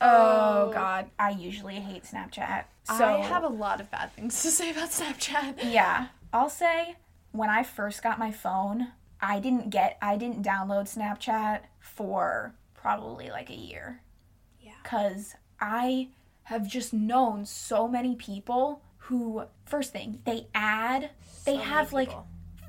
[0.00, 0.72] Oh Oh.
[0.74, 2.64] God, I usually hate Snapchat.
[2.84, 5.72] So I have a lot of bad things to say about Snapchat.
[5.72, 6.08] yeah.
[6.34, 6.96] I'll say
[7.32, 8.88] when I first got my phone,
[9.20, 14.02] I didn't get I didn't download Snapchat for probably like a year.
[14.60, 14.72] Yeah.
[14.84, 16.08] Cuz I
[16.44, 21.10] have just known so many people who first thing, they add
[21.44, 22.10] they So many have like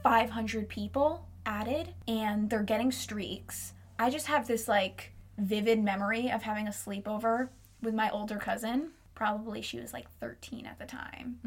[0.04, 3.74] 500 people added and they're getting streaks.
[3.98, 7.50] I just have this like vivid memory of having a sleepover
[7.82, 8.91] with my older cousin.
[9.15, 11.39] Probably she was like 13 at the time.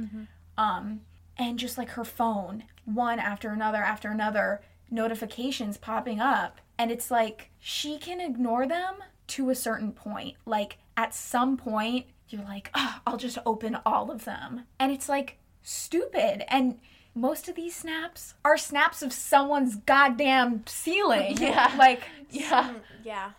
[0.58, 1.00] Um,
[1.38, 6.60] and just like her phone, one after another after another, notifications popping up.
[6.78, 8.96] And it's like she can ignore them
[9.28, 10.36] to a certain point.
[10.46, 14.64] Like at some point, you're like, oh, I'll just open all of them.
[14.78, 16.44] And it's like stupid.
[16.52, 16.78] And
[17.14, 21.36] most of these snaps are snaps of someone's goddamn ceiling.
[21.38, 21.72] Yeah.
[21.78, 22.70] Like, Yeah.
[22.70, 23.30] Mm, yeah.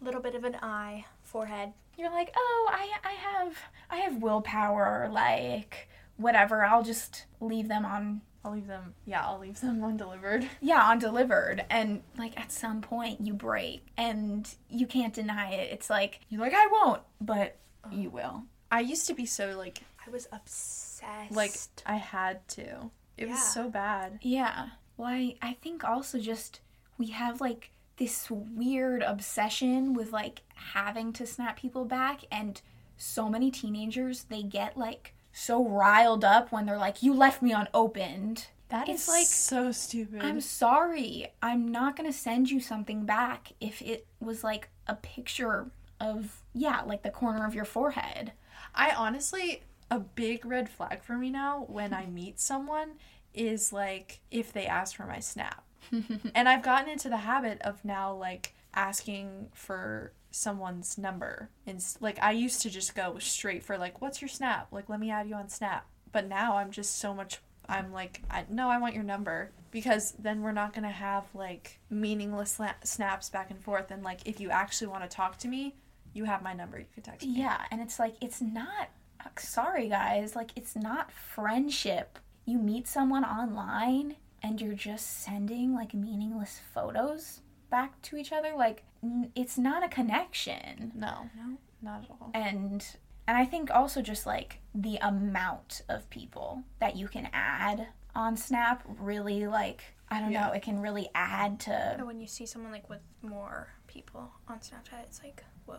[0.00, 1.72] A little bit of an eye, forehead.
[1.96, 3.56] you're like, oh, I, I have,
[3.88, 5.08] I have willpower.
[5.10, 5.88] Like,
[6.18, 6.62] whatever.
[6.64, 8.94] I'll just leave them on I'll leave them.
[9.06, 10.48] Yeah, I'll leave them undelivered.
[10.60, 11.64] yeah, undelivered.
[11.70, 15.72] And like at some point you break and you can't deny it.
[15.72, 17.56] It's like, you're like, I won't, but
[17.90, 18.44] you will.
[18.70, 21.32] I used to be so like I was obsessed.
[21.32, 21.52] like
[21.86, 22.90] I had to.
[23.16, 24.18] It was so bad.
[24.22, 24.68] Yeah.
[24.96, 26.60] Well, I, I think also just
[26.98, 32.22] we have like this weird obsession with like having to snap people back.
[32.32, 32.60] And
[32.96, 37.52] so many teenagers, they get like so riled up when they're like, you left me
[37.52, 38.46] unopened.
[38.68, 40.22] That It's is like, so stupid.
[40.22, 41.28] I'm sorry.
[41.42, 46.42] I'm not going to send you something back if it was like a picture of,
[46.54, 48.32] yeah, like the corner of your forehead.
[48.74, 52.92] I honestly a big red flag for me now when I meet someone
[53.34, 55.64] is like if they ask for my snap.
[56.34, 62.18] and I've gotten into the habit of now like asking for someone's number and like
[62.22, 64.68] I used to just go straight for like what's your snap?
[64.72, 65.86] Like let me add you on snap.
[66.10, 70.12] But now I'm just so much I'm like I no I want your number because
[70.18, 74.20] then we're not going to have like meaningless sla- snaps back and forth and like
[74.24, 75.76] if you actually want to talk to me,
[76.14, 76.78] you have my number.
[76.78, 77.34] You can text me.
[77.38, 78.88] Yeah, and it's like it's not
[79.20, 82.18] uh, sorry guys, like it's not friendship.
[82.46, 87.41] You meet someone online and you're just sending like meaningless photos
[87.72, 90.92] back to each other like n- it's not a connection.
[90.94, 91.28] No.
[91.36, 91.56] No.
[91.82, 92.30] Not at all.
[92.34, 92.86] And
[93.26, 98.36] and I think also just like the amount of people that you can add on
[98.36, 100.46] Snap really like I don't Yeah.
[100.48, 104.30] know, it can really add to But when you see someone like with more people
[104.46, 105.78] on Snapchat, it's like, whoa,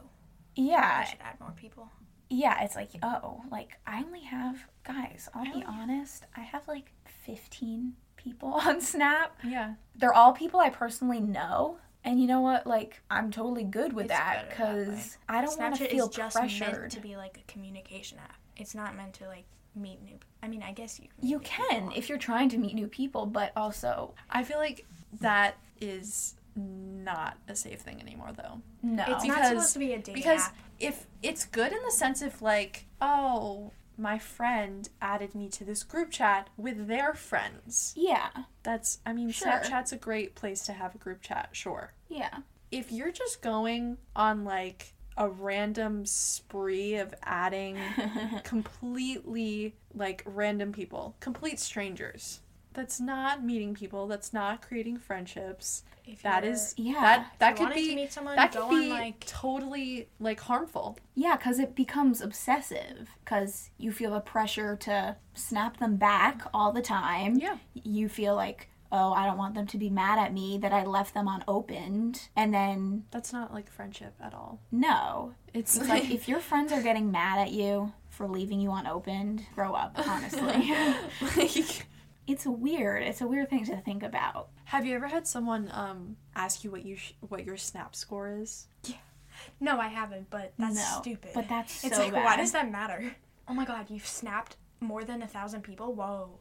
[0.56, 1.90] yeah I yeah, should add more people.
[2.30, 6.92] yeah, it's like, oh, like I only have guys, I'll be honest, I have like
[7.26, 9.38] 15 people on Snap.
[9.44, 9.76] Yeah.
[9.96, 11.78] They're all people I personally know.
[12.06, 12.68] And you know what?
[12.68, 14.96] Like I'm totally good with It's that better that way.
[14.96, 16.72] cuz I don't want to feel is just pressured.
[16.82, 18.36] meant to be like a communication app.
[18.58, 20.18] It's not meant to like meet new.
[20.42, 21.08] I mean, I guess you.
[21.20, 24.86] Can you can if you're trying to meet new people, but also I feel like
[25.22, 28.62] that is not a safe thing anymore though.
[28.84, 29.04] no.
[29.08, 30.56] It's not Because- supposed to be a dating Because app.
[30.80, 35.84] if it's good in the sense of like, oh, my friend added me to this
[35.84, 37.94] group chat with their friends.
[37.96, 38.30] yeah.
[38.64, 39.52] That's I mean, Sure.
[39.52, 41.94] Snapchat's a great place to have a group chat, sure.
[42.10, 42.38] Yeah.
[42.72, 47.78] If you're just going on like a random spree of adding
[48.44, 52.40] completely like random people, complete strangers.
[52.74, 54.08] That's not meeting people.
[54.08, 55.84] That's not creating friendships.
[56.22, 56.44] That
[56.76, 56.94] Yeah.
[57.00, 60.98] that that could be someone, that could be on like totally like harmful.
[61.16, 63.10] Yeah, because it becomes obsessive.
[63.24, 67.36] Because you feel the pressure to snap them back all the time.
[67.38, 67.58] Yeah.
[67.74, 70.84] You feel like, oh, I don't want them to be mad at me that I
[70.84, 72.28] left them unopened.
[72.36, 74.60] And then, That's not like friendship at all.
[74.72, 75.34] no.
[75.54, 79.46] It's, It's like if your friends are getting mad at you for leaving you unopened,
[79.56, 80.74] grow up, honestly.
[81.38, 81.86] like
[82.28, 83.04] it's weird.
[83.04, 84.50] It's a weird thing to think about.
[84.66, 88.38] Have you ever had someone um ask you what you sh- what your snap score
[88.42, 88.68] is?
[88.86, 88.96] Yeah.
[89.60, 91.02] no, I haven't, but that's no.
[91.02, 91.32] stupid.
[91.34, 92.24] But that's it's so like, bad.
[92.26, 93.16] why does that matter?
[93.48, 95.94] Oh my god, you've snapped more than a thousand people.
[95.94, 96.40] Whoa.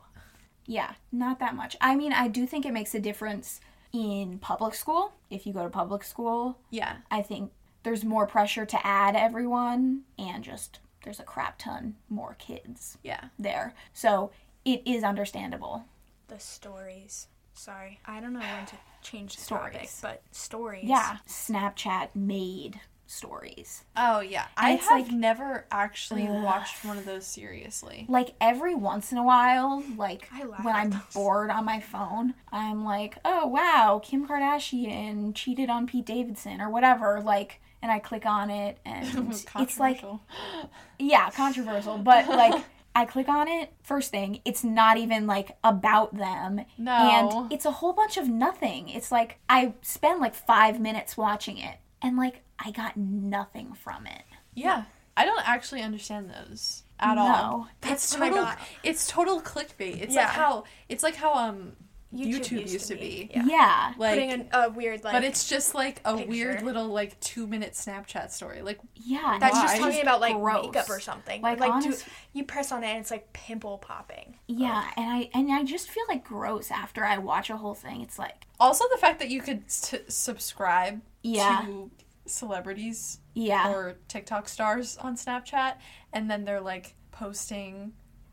[0.67, 1.77] Yeah, not that much.
[1.81, 3.61] I mean, I do think it makes a difference
[3.93, 5.13] in public school.
[5.31, 6.97] If you go to public school, Yeah.
[7.11, 7.51] I think
[7.83, 13.25] there's more pressure to add everyone and just there's a crap ton more kids Yeah.
[13.41, 13.75] there.
[13.93, 14.31] So
[14.65, 15.85] it is understandable.
[16.29, 17.29] The stories.
[17.55, 19.73] Sorry, I don't know when to change the Stories.
[19.75, 20.85] topic, but stories.
[20.85, 23.85] Yeah, Snapchat made stories.
[23.95, 24.47] Oh yeah.
[24.57, 26.43] I have like- never actually Ugh.
[26.43, 28.07] watched one of those seriously.
[28.09, 31.01] Like every once in a while, like I when I'm those.
[31.13, 36.71] bored on my phone, I'm like, oh wow, Kim Kardashian cheated on Pete Davidson or
[36.71, 37.21] whatever.
[37.21, 40.03] Like, and I click on it, and it's like
[40.99, 46.15] yeah, controversial, but like I click on it, first thing, it's not even like about
[46.15, 46.61] them.
[46.77, 46.93] No.
[46.93, 48.89] And it's a whole bunch of nothing.
[48.91, 54.07] It's like I spend like five minutes watching it and like I got nothing from
[54.07, 54.23] it.
[54.55, 54.85] yeah.
[55.15, 57.69] I don't actually understand those at all.
[57.85, 57.91] No.
[57.93, 58.57] It's Oh my total God.
[58.83, 60.01] it's total clickbait.
[60.01, 60.23] It's Yeah.
[60.23, 61.73] like how it's like how um
[62.13, 63.31] YouTube, used, to be.
[63.35, 63.45] Yeah.
[63.47, 63.95] Yeah.
[63.97, 65.13] Like Putting a, a weird like.
[65.15, 68.61] but it's just like a weird little like 2 minute Snapchat story.
[68.63, 69.39] Like Yeah.
[69.41, 69.63] that's Why?
[69.63, 70.67] just talking about like gross.
[70.67, 71.41] makeup or something.
[71.41, 74.37] Like, Like, honest- do, you press on it and it's like pimple popping.
[74.47, 78.03] Yeah, and I and I just feel like gross after I watch a whole thing.
[78.03, 81.63] It's like also the fact that you could s- subscribe Yeah.
[81.67, 81.91] to
[82.27, 83.71] celebrities yeah.
[83.71, 85.75] or TikTok stars on Snapchat,
[86.13, 87.93] and then they're like posting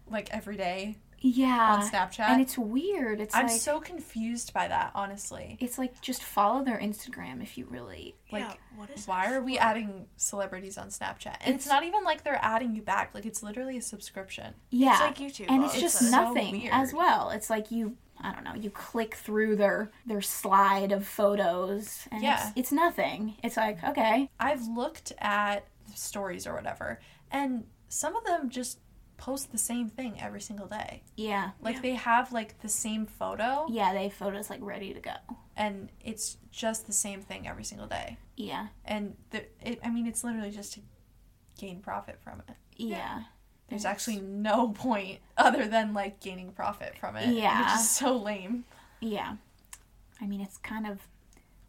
[0.10, 1.78] like every day yeah.
[1.80, 2.28] on Snapchat.
[2.30, 3.20] And it's weird.
[3.22, 5.58] It's I'm like so confused by that, honestly.
[5.60, 9.42] it's like just follow their Instagram if you really Like, yeah, what is Why are
[9.42, 11.38] we adding celebrities on Snapchat?
[11.42, 13.12] And it's, It's- not even like they're adding you back.
[13.14, 14.54] Like it's literally a subscription.
[14.70, 14.92] Yeah.
[14.92, 15.46] It's like YouTube.
[15.50, 16.12] and all it's just sudden.
[16.12, 16.74] so nothing weird.
[16.74, 17.30] as well.
[17.32, 22.22] It's like you I don't know, you click through their their slide of photos and
[22.22, 22.50] Yeah.
[22.50, 23.36] it's it's nothing.
[23.44, 24.30] It's like, okay.
[24.40, 27.00] I've looked at stories or whatever,
[27.32, 28.80] and some of them just
[29.20, 31.04] post the same thing every single day.
[31.16, 31.52] Yeah.
[31.62, 31.82] Like Yeah.
[31.82, 35.14] they have like the same photo, Yeah, they have photos like ready to go.
[35.56, 38.18] and it's just the same thing every single day.
[38.36, 38.68] Yeah.
[38.86, 40.80] And the, it, I mean, it's literally just to
[41.60, 42.56] gain profit from it.
[42.78, 43.24] Yeah.
[43.68, 47.36] There's It's- actually no point other than like gaining profit from it.
[47.36, 47.60] Yeah.
[47.74, 48.64] Which is so lame.
[49.02, 49.36] Yeah.
[50.22, 51.00] I mean, it's kind of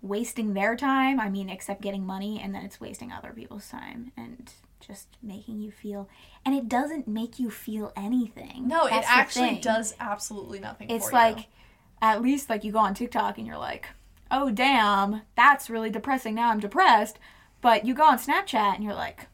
[0.03, 1.21] wasting their time.
[1.21, 5.61] I mean, except getting money and then it's wasting other people's time and just making
[5.61, 6.09] you feel
[6.45, 8.67] and it doesn't make you feel anything.
[8.67, 9.61] No, That's it actually thing.
[9.61, 11.45] does absolutely nothing It's like you.
[12.03, 13.89] at least like you go on TikTok and you're like,
[14.31, 16.35] "Oh damn, that's really depressing.
[16.35, 17.19] Now I'm depressed."
[17.61, 19.27] But you go on Snapchat and you're like,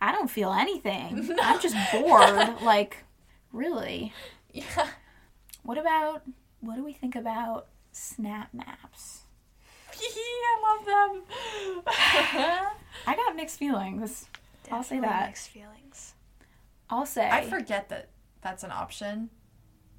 [0.00, 1.34] "I don't feel anything.
[1.42, 2.98] I'm just bored." like,
[3.52, 4.12] really?
[4.52, 4.88] Yeah.
[5.62, 6.22] What about
[6.60, 9.20] what do we think about snap maps?
[9.94, 11.84] I love them.
[13.06, 14.26] I got mixed feelings.
[14.72, 15.26] I'll say Definitely that.
[15.28, 16.14] Mixed feelings.
[16.90, 17.28] I'll say.
[17.30, 18.08] I forget that
[18.40, 19.30] that's an option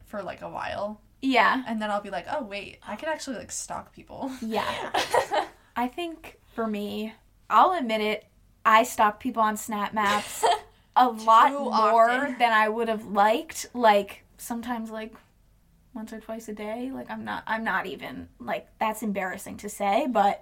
[0.06, 1.00] for like a while.
[1.22, 1.64] yeah.
[1.68, 4.32] And then I'll be like, oh, wait, I could actually like stalk people.
[4.42, 4.92] Yeah.
[5.76, 7.14] I think for me,
[7.50, 8.26] I'll admit it,
[8.66, 10.44] I stalk people on Snap Maps
[10.96, 12.38] a lot Too more often.
[12.40, 13.68] than I would have liked.
[13.74, 15.14] Like sometimes like
[15.94, 16.92] once or twice a day.
[16.94, 20.42] Like I'm not I'm not even like that's embarrassing to say, but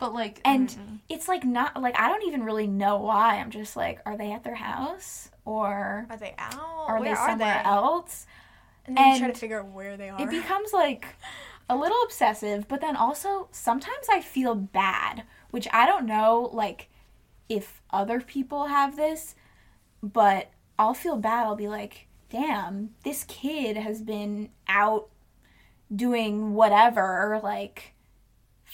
[0.00, 3.36] But like, and mm, it's like not like I don't even really know why.
[3.36, 6.54] I'm just like, are they at their house or Are they out?
[6.88, 7.68] are Where they are somewhere they?
[7.68, 8.26] else?
[8.86, 10.20] And then you try to figure out where they are.
[10.20, 11.06] it becomes like
[11.68, 16.88] a little obsessive, but then also sometimes I feel bad, which I don't know like
[17.48, 19.34] if other people have this,
[20.02, 21.44] but I'll feel bad.
[21.44, 25.08] I'll be like, "Damn, this kid has been out
[25.94, 27.92] doing whatever like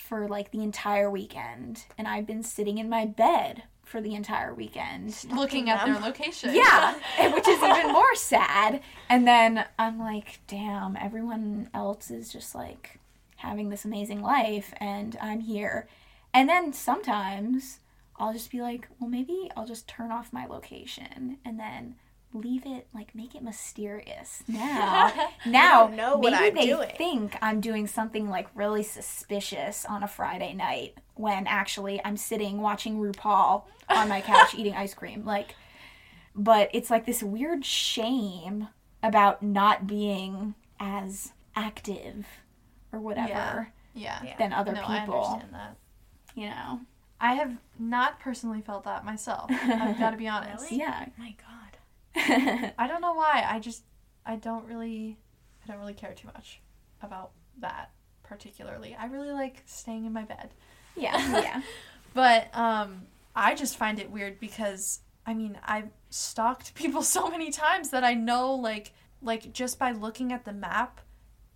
[0.08, 4.54] for like the entire weekend and I've been sitting in my bed for the entire
[4.54, 5.94] weekend." looking at them.
[5.94, 6.54] their location.
[6.54, 6.94] Yeah,
[7.32, 8.80] which is even more sad.
[9.08, 12.98] And then I'm like, damn, everyone else is just like
[13.36, 15.88] having this amazing life, and I'm here.
[16.34, 17.80] And then sometimes
[18.18, 21.96] I'll just be like, well, maybe I'll just turn off my location and then
[22.36, 25.12] leave it like make it mysterious now
[25.46, 26.90] now don't know what maybe I'm they doing.
[26.96, 32.60] think i'm doing something like really suspicious on a friday night when actually i'm sitting
[32.60, 35.54] watching rupaul on my couch eating ice cream like
[36.34, 38.68] but it's like this weird shame
[39.02, 42.26] about not being as active
[42.92, 44.20] or whatever Yeah.
[44.22, 44.36] Yeah.
[44.36, 45.76] than other no, I people understand that.
[46.34, 46.80] you know
[47.18, 49.50] I have not personally felt that myself.
[49.50, 50.64] I've got to be honest.
[50.64, 50.76] Really?
[50.80, 51.55] yeah my God.
[52.78, 53.44] I don't know why.
[53.48, 53.82] I just
[54.24, 55.18] I don't really
[55.64, 56.60] I don't really care too much
[57.02, 57.90] about that
[58.22, 58.96] particularly.
[58.98, 60.50] I really like staying in my bed.
[60.96, 61.62] yeah yeah
[62.14, 63.02] But um
[63.34, 68.04] I just find it weird because I mean, I've stalked people so many times that
[68.04, 71.00] I know like like just by looking at the map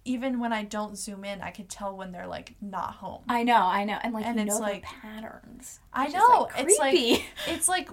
[0.07, 3.23] even when I don't zoom in, I could tell when they're like not home.
[3.29, 6.49] i know i know and like And you it's know like- patterns I know.
[6.57, 7.91] like, it's like it's like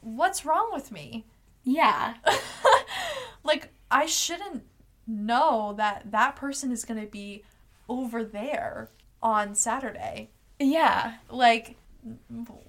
[0.00, 1.24] what's wrong with me?
[1.66, 2.14] Yeah
[3.44, 4.62] like I shouldn't
[5.06, 7.42] know that that person is going to be
[7.88, 8.88] over there
[9.22, 10.30] on Saturday.
[10.58, 11.76] yeah Like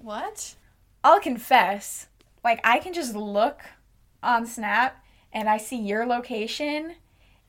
[0.00, 0.56] what?
[1.04, 2.08] I'll confess,
[2.44, 3.60] like I can just look
[4.22, 6.96] on Snap and I see your location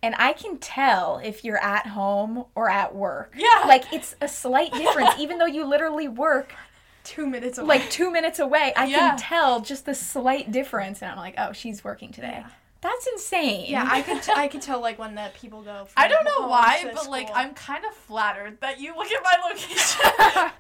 [0.02, 3.34] and I can tell if you're at home or at work.
[3.36, 3.68] Yeah.
[3.68, 6.54] Like it's a slight difference even though you literally work
[7.10, 7.68] Two minutes away.
[7.80, 8.72] like 2 minutes away.
[8.76, 8.98] I Yeah.
[9.00, 12.44] can tell just the slight difference and I'm like, "Oh, she's working today."
[12.82, 13.66] That's insane.
[13.68, 15.86] yeah, I could t- I could tell like when the people go.
[15.86, 17.30] From I don't know home why, to but like.
[17.34, 20.02] I'm kind of flattered that you look at my location.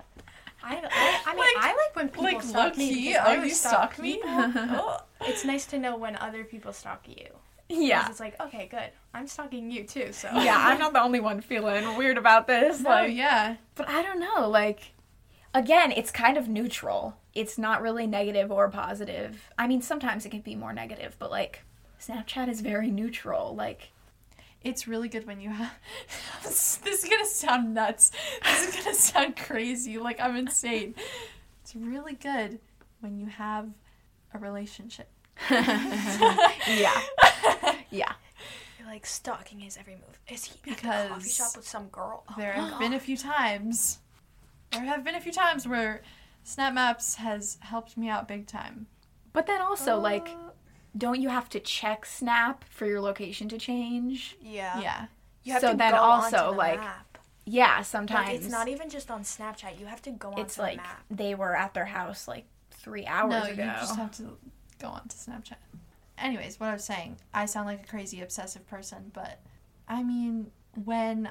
[0.61, 2.89] I, I, I mean like- I like when people like stalk me.
[2.89, 4.19] key, because oh you stalk me?
[4.23, 5.01] Oh.
[5.21, 7.27] It's nice to know when other people stalk you.
[7.69, 8.07] yeah.
[8.09, 8.89] It's like okay, good.
[9.13, 10.11] I'm stalking you too.
[10.13, 12.79] So Yeah, I'm not the only one feeling weird about this.
[12.81, 13.55] No, like yeah.
[13.75, 14.81] But I don't know, like
[15.53, 17.17] again, it's kind of neutral.
[17.33, 19.49] It's not really negative or positive.
[19.57, 21.61] I mean, sometimes it can be more negative, but like
[21.99, 23.55] Snapchat is very neutral.
[23.55, 23.91] Like
[24.63, 25.73] It's really good when you have.
[26.43, 28.11] this is gonna sound nuts.
[28.43, 29.97] This is gonna sound crazy.
[29.97, 30.95] Like I'm insane.
[31.61, 32.59] It's really good
[33.01, 33.69] when you have
[34.33, 35.09] a relationship.
[35.49, 36.99] yeah.
[37.89, 38.13] yeah.
[38.77, 40.19] You're like stalking his every move.
[40.29, 42.23] Is he at the coffee shop with some girl?
[42.29, 43.99] Oh There my have been a few times.
[44.71, 46.01] There have been a few times where
[46.43, 48.87] Snap Maps has helped me out big time.
[49.33, 50.03] But then also God.
[50.03, 50.29] like
[50.97, 54.37] don't you have to check Snap for your location to change?
[54.41, 54.79] yeah.
[54.81, 55.05] Yeah.
[55.43, 57.17] You have So to then go also, onto the like, map.
[57.45, 59.79] Yeah, sometimes Like, it's not even just on Snapchat.
[59.79, 61.03] You have to go on it's the like map.
[61.09, 63.63] they were at their house like 3 hours no, ago.
[63.63, 64.37] you just have to
[64.79, 65.55] go on to Snapchat.
[66.17, 69.39] Anyways, what I was saying, I sound like a crazy obsessive person, but
[69.87, 70.51] I mean,
[70.83, 71.29] when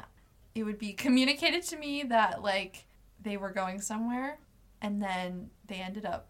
[0.55, 2.87] it would be communicated to me that like
[3.23, 4.39] they were going somewhere
[4.81, 6.29] and then they ended up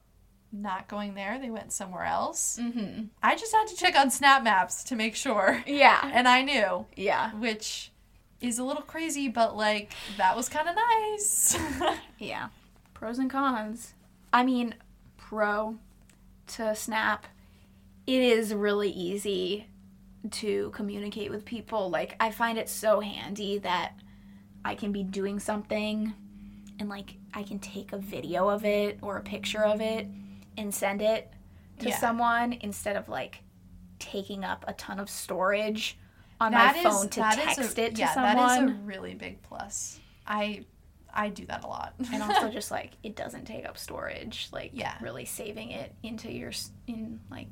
[0.50, 2.58] not going there, they went somewhere else.
[2.60, 3.08] mhm.
[3.22, 5.62] I just had to check on Snap Maps to make sure.
[5.66, 6.00] Yeah.
[6.14, 7.32] And I knew, Yeah.
[7.34, 7.92] which
[8.40, 11.58] is a little crazy, but like that was kind of nice.
[12.18, 12.48] Yeah.
[12.94, 13.92] Pros and cons.
[14.32, 14.74] I mean,
[15.18, 15.76] pro
[16.48, 17.26] to Snap,
[18.06, 19.66] it is really easy
[20.30, 21.90] to communicate with people.
[21.90, 23.92] Like I find it so handy that
[24.64, 26.14] I can be doing something
[26.78, 30.06] and like I can take a video of it or a picture of it
[30.56, 31.32] and send it
[31.80, 31.98] to Yeah.
[31.98, 33.42] someone instead of like
[33.98, 35.98] taking up a ton of storage
[36.40, 38.36] on That my is- phone to text a, it to yeah, someone.
[38.36, 40.00] that is a really big plus.
[40.26, 40.64] I
[41.12, 41.94] I do that a lot.
[42.12, 44.94] and also just like it doesn't take up storage like Yeah.
[45.00, 46.52] really saving it into your
[46.86, 47.48] in like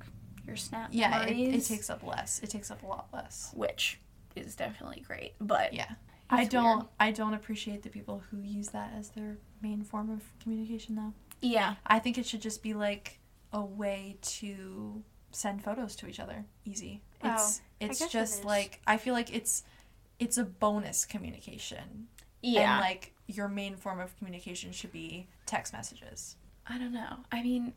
[0.47, 2.39] your snap yeah, it, it takes up less.
[2.43, 3.51] It takes up a lot less.
[3.55, 4.01] which
[4.37, 5.91] is definitely great but Yeah.
[6.31, 6.87] I don't weird.
[7.01, 11.13] I don't appreciate the people who use that as their main form of communication though.
[11.41, 13.19] yeah I think it should just be like
[13.53, 16.45] a way to send photos to each other.
[16.65, 17.03] Easy.
[17.23, 19.63] Oh, It's I it's it just like I feel like it's
[20.19, 22.09] it's a bonus communication.
[22.43, 26.37] yeah And like your main form of communication should be text messages.
[26.69, 27.73] i don't know i mean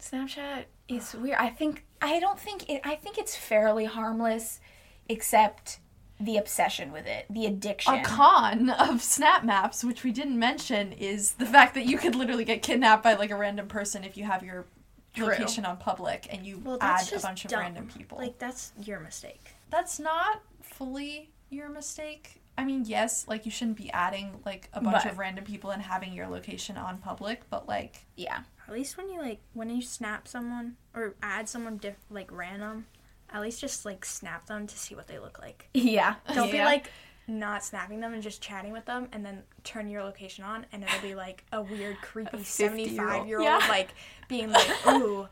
[0.00, 4.60] snapchat is weird i think i don't think it i think it's fairly harmless
[5.08, 5.78] except
[6.20, 10.92] the obsession with it the addiction A con of Snap Maps, which we didn't mention,
[10.92, 14.16] is the fact that you could literally get kidnapped by like a random person if
[14.16, 14.66] you have your
[15.14, 15.26] True.
[15.26, 17.60] location on public and you Well, add a just bunch of dumb.
[17.60, 18.18] random people.
[18.18, 19.52] Like that's your mistake.
[19.70, 22.36] that's not fully your mistake.
[22.58, 25.70] I mean, yes, like you shouldn't be adding like a bunch But- of random people
[25.70, 29.70] and having your location on public, but like yeah At least when you like when
[29.70, 32.86] you snap someone or add someone diff- like random,
[33.32, 35.68] at least just like snap them to see what they look like.
[35.74, 36.90] yeah Don't be like
[37.28, 40.82] not snapping them and just chatting with them and then turn your location on and
[40.82, 42.46] it'll be like a weird creepy 50-year-old.
[42.46, 43.66] 75 year old Yeah.
[43.68, 43.90] like
[44.28, 45.28] being like ooh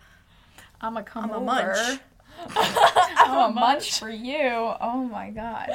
[0.80, 1.44] i'm a come I'm a over.
[1.44, 2.01] munch.
[2.55, 4.38] i'm a munch for you
[4.80, 5.70] oh my god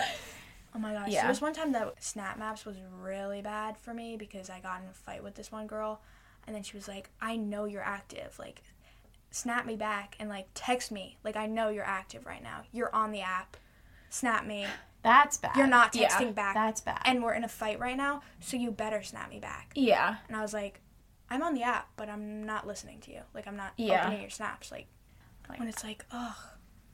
[0.74, 1.22] oh my gosh Yeah.
[1.24, 4.82] there was one time that snap maps was really bad for me because i got
[4.82, 6.02] in a fight with this one girl
[6.48, 8.62] and then she was like i know you're active like
[9.34, 12.94] snap me back and like text me like i know you're active right now you're
[12.94, 13.58] on the app
[14.12, 14.66] snap me
[15.02, 15.56] that's bad.
[15.58, 17.02] you're not Yeah, texting back That's bad.
[17.04, 20.38] and we're in a fight right now so you better snap me back yeah And
[20.38, 20.80] I was like,
[21.30, 23.22] I'm on the app, but I'm not listening to you.
[23.34, 24.02] Like, I'm not Yeah.
[24.04, 24.72] opening your snaps.
[24.72, 24.86] Like,
[25.50, 26.36] Like- when it's like, ugh,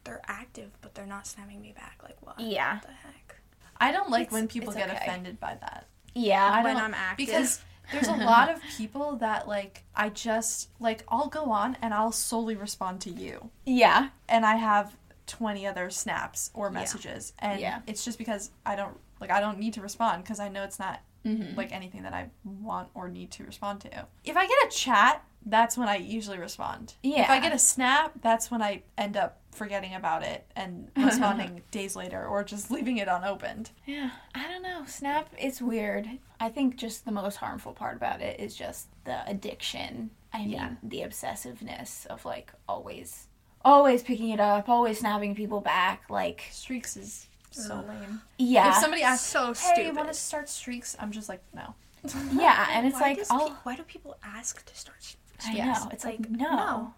[0.06, 2.00] they're active, but they're not snapping me back.
[2.04, 3.36] Like, what yeah the heck?
[3.82, 4.98] I don't like It's- when people get okay.
[4.98, 5.88] offended by that.
[6.16, 7.28] yeah I When don't I'm active.
[7.28, 7.62] because
[7.92, 12.12] there's a lot of people that like I just like I'll go on and I'll
[12.12, 13.50] solely respond to you.
[13.66, 14.96] yeah and I have
[15.28, 17.82] 20 other snaps or messages and Yeah.
[17.88, 20.80] it's just because I don't like I don't need to respond because I know it's
[20.80, 21.58] not Mhm.
[21.58, 24.08] like anything that I want or need to respond to.
[24.24, 26.96] If I get a chat, that's when I usually respond.
[27.04, 27.24] Yeah.
[27.24, 31.62] If I get a snap, that's when I end up forgetting about it and responding
[31.70, 33.70] days later or just leaving it unopened.
[33.86, 34.84] Yeah, I don't know.
[34.88, 36.10] Snap is weird.
[36.40, 40.10] I think just the most harmful part about it is just the addiction.
[40.34, 40.72] I mean, Yeah.
[40.82, 43.28] the obsessiveness of like always,
[43.64, 46.04] always picking it up, always snapping people back.
[46.10, 47.86] Like, Streaks is so Ugh.
[47.90, 48.22] lame.
[48.38, 49.86] yeah, If somebody asks, so "Hey, stupid.
[49.88, 51.74] you want to start streaks?" I'm just like, "No."
[52.32, 55.16] yeah, and it's Why like, does oh, pe- why do people ask to start?
[55.46, 55.84] I yes.
[55.84, 55.90] know.
[55.92, 56.94] It's like, Like, no,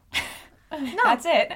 [0.71, 0.93] no.
[1.03, 1.53] that's it.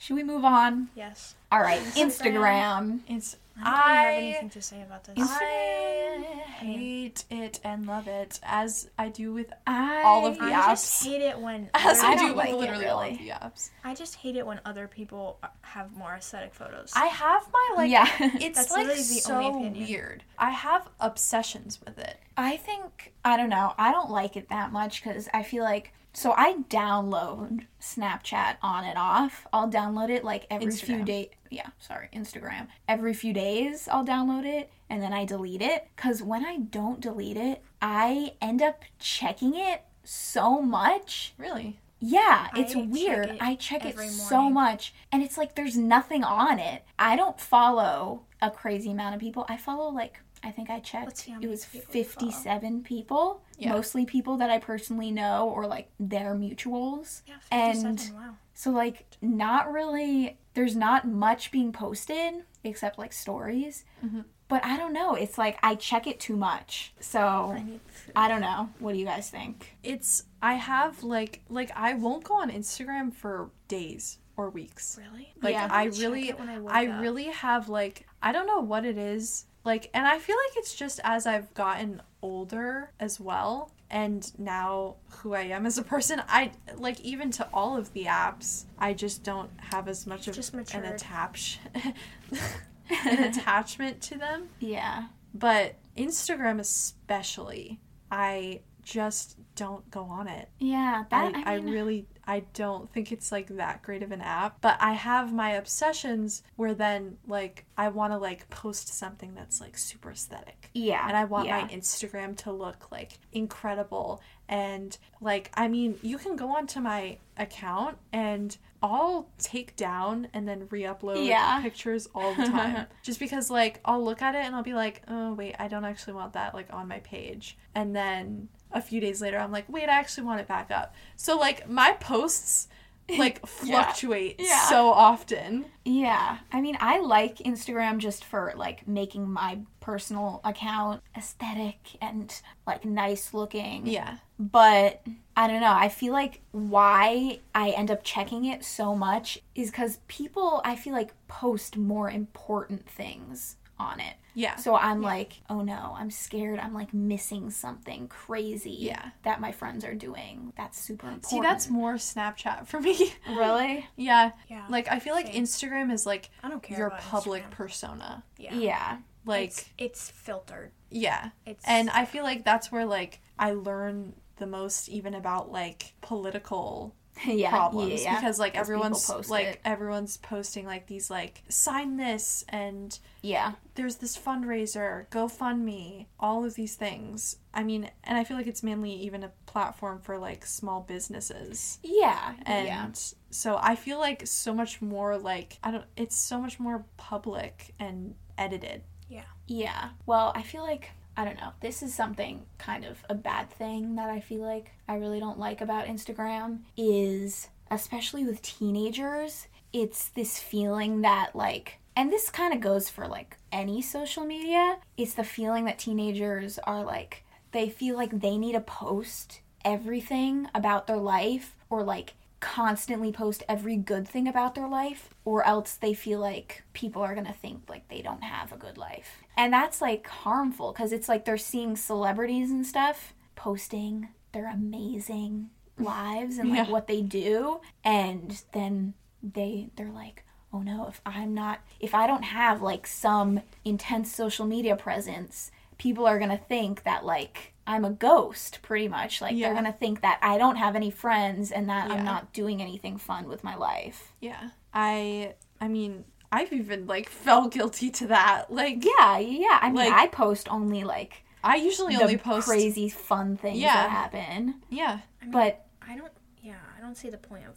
[0.00, 0.88] Should we move on?
[0.96, 1.34] Yes.
[1.52, 2.00] All right, Instagram.
[2.22, 3.00] Instagram.
[3.08, 5.14] It's I don't really have anything to say about this.
[5.18, 6.24] I
[6.56, 10.68] hate it and love it as I do with I, All of the I apps.
[10.70, 13.12] just hate it when as I, I do don't with like it, literally all really.
[13.12, 13.68] of the apps.
[13.84, 16.92] I just hate it when other people have more aesthetic photos.
[16.96, 18.08] I have my like yeah.
[18.40, 19.86] it's That's like the so only opinion.
[19.86, 20.24] weird.
[20.38, 22.16] I have obsessions with it.
[22.38, 23.74] I think I don't know.
[23.76, 28.84] I don't like it that much because I feel like so I download Snapchat on
[28.84, 29.46] and off.
[29.52, 31.28] I'll download it like every few days.
[31.50, 32.68] Yeah, sorry, Instagram.
[32.88, 37.00] Every few days I'll download it and then I delete it because when I don't
[37.00, 41.34] delete it, I end up checking it so much.
[41.38, 41.78] Really?
[42.00, 43.26] Yeah, it's I check weird.
[43.30, 44.54] it I check it so morning.
[44.54, 46.82] much and it's like there's nothing on it.
[46.98, 49.44] I don't follow a crazy amount of people.
[49.48, 52.30] I follow like I think I checked Let's see how it was people you follow.
[52.30, 53.72] 57 people, Yeah.
[53.72, 57.22] mostly people that I personally know or like their mutuals.
[57.26, 58.34] yeah, and- 57, wow.
[58.54, 63.84] So like not really there's not much being posted except like stories.
[64.04, 64.24] Mhm.
[64.48, 65.14] But I don't know.
[65.14, 66.92] It's like I check it too much.
[67.00, 67.20] So
[67.56, 67.80] I.
[68.16, 68.68] I don't know.
[68.80, 69.76] What do you guys think?
[69.82, 74.98] It's I have like like I won't go on Instagram for days or weeks.
[75.00, 75.32] Really?
[75.40, 75.68] Like Yeah.
[75.70, 79.46] I check really I I really have like I don't know what it is.
[79.64, 84.96] Like and I feel like it's just as I've gotten older as well and now
[85.08, 88.94] who I am as a person, I like even to all of the apps, I
[88.94, 91.58] just don't have as much of Just an attach
[93.04, 94.48] an attachment to them.
[94.60, 95.06] Yeah.
[95.34, 97.80] But Instagram especially,
[98.10, 100.48] I just don't go on it.
[100.58, 104.20] Yeah, that I, I, I really I don't think it's like that great of an
[104.20, 104.60] app.
[104.60, 109.60] But I have my obsessions where then like I want to like post something that's
[109.60, 110.70] like super aesthetic.
[110.72, 111.08] Yeah.
[111.08, 111.62] And I want yeah.
[111.62, 114.22] my Instagram to look like incredible.
[114.48, 120.46] And like, I mean, you can go onto my account and I'll take down and
[120.46, 121.60] then re upload Yeah.
[121.64, 122.86] pictures all the time.
[123.02, 125.84] Just because, like, I'll look at it and I'll be like, oh, wait, I don't
[125.84, 127.58] actually want that, like, on my page.
[127.74, 130.94] And then a few days later, I'm like, wait, I actually want it back up.
[131.16, 132.68] So, like, my posts,
[133.18, 134.68] like, fluctuate Yeah.
[134.68, 135.64] so often.
[135.84, 136.38] Yeah.
[136.52, 142.32] I mean, I like Instagram just for like making my personal account aesthetic and
[142.66, 143.86] like nice looking.
[143.88, 144.18] Yeah.
[144.38, 145.02] But
[145.36, 145.72] I don't know.
[145.74, 150.76] I feel like why I end up checking it so much is because people, I
[150.76, 154.14] feel like, post more important things on it.
[154.34, 154.56] Yeah.
[154.56, 156.60] So I'm like, oh no, I'm scared.
[156.60, 159.10] I'm like missing something crazy Yeah.
[159.24, 160.52] that my friends are doing.
[160.56, 161.26] That's super important.
[161.26, 163.12] See, that's more Snapchat for me.
[163.28, 164.30] really, yeah.
[164.48, 164.66] Yeah.
[164.68, 165.44] Like, I feel like Same.
[165.44, 167.50] Instagram is like I don't care your public Instagram.
[167.50, 168.24] persona.
[168.38, 168.54] Yeah.
[168.54, 170.70] yeah, Like, it's, it's filtered.
[170.90, 171.30] yeah.
[171.44, 175.94] It's And I feel like that's where like I learn the most even about like
[176.02, 176.94] political
[177.26, 179.60] yeah, problems yeah, because like everyone's like it.
[179.64, 186.54] everyone's posting like these like sign this and yeah, there's this fundraiser, GoFundMe, all of
[186.54, 187.36] these things.
[187.52, 191.78] I mean, and I feel like it's mainly even a platform for like small businesses.
[191.82, 192.88] yeah, And yeah.
[193.30, 197.74] so I feel like so much more like I don't it's so much more public
[197.78, 198.82] and edited.
[199.08, 199.24] Yeah.
[199.46, 199.90] Yeah.
[200.06, 201.52] Well, I feel like I don't know.
[201.60, 205.38] This is something kind of a bad thing that I feel like I really don't
[205.38, 212.54] like about Instagram is especially with teenagers, it's this feeling that like and this kind
[212.54, 214.78] of goes for like any social media.
[214.96, 220.48] It's the feeling that teenagers are like they feel like they need to post everything
[220.54, 225.74] about their life or like constantly post every good thing about their life or else
[225.74, 229.22] they feel like people are going to think like they don't have a good life.
[229.36, 235.50] And that's like harmful cuz it's like they're seeing celebrities and stuff posting their amazing
[235.78, 236.72] lives and like Yeah.
[236.72, 242.06] what they do and then they they're like oh no if i'm not if i
[242.06, 247.84] don't have like some intense social media presence people are gonna think that like i'm
[247.84, 249.46] a ghost pretty much like Yeah.
[249.46, 251.94] they're gonna think that i don't have any friends and that Yeah.
[251.94, 254.50] i'm not doing anything fun with my life Yeah.
[254.74, 258.52] I I mean, I've even like fell guilty to that.
[258.60, 262.46] Like yeah yeah i mean Like- i post only like I usually the only post
[262.48, 263.74] crazy fun things Yeah.
[263.74, 264.98] that happen Yeah.
[265.20, 266.12] I mean, but I don't.
[266.42, 267.54] Yeah, I don't see the point of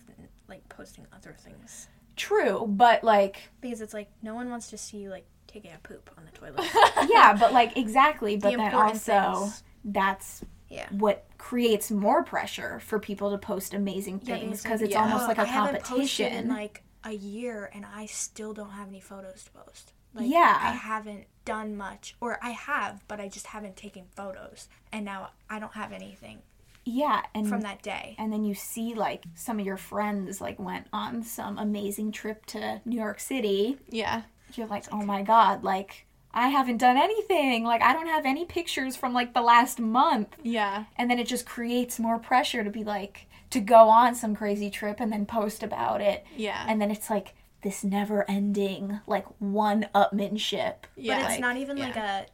[0.47, 4.97] like posting other things true but like because it's like no one wants to see
[4.97, 6.66] you like taking a poop on the toilet.
[7.09, 9.64] yeah but like exactly but The then also things.
[9.84, 10.88] That's Yeah.
[10.92, 15.04] what creates more pressure for people to post amazing things because, because like, it's yeah.
[15.04, 15.88] almost Oh, like a I haven't posted
[16.30, 16.34] competition.
[16.34, 19.92] in like a year and I still don't have any photos to post.
[20.14, 20.58] Like, Yeah.
[20.62, 25.32] I haven't done much, or I have, but I just haven't taken photos, and now
[25.50, 26.42] I don't have anything
[26.86, 28.16] yeah, and from that day.
[28.18, 32.46] and then you see like some of your friends like went on some amazing trip
[32.48, 33.78] to New York City.
[33.90, 34.22] Yeah.
[34.56, 37.64] You're like, oh my god, like I haven't done anything.
[37.64, 40.36] Like I don't have any pictures from like the last month.
[40.44, 40.86] Yeah.
[40.98, 44.70] And then it just creates more pressure to be like to go on some crazy
[44.72, 46.26] trip and then post about it.
[46.36, 46.66] Yeah.
[46.68, 50.76] And then it's like this never ending like one upmanship.
[50.96, 51.16] yeah.
[51.18, 52.26] but it's like, not even like a,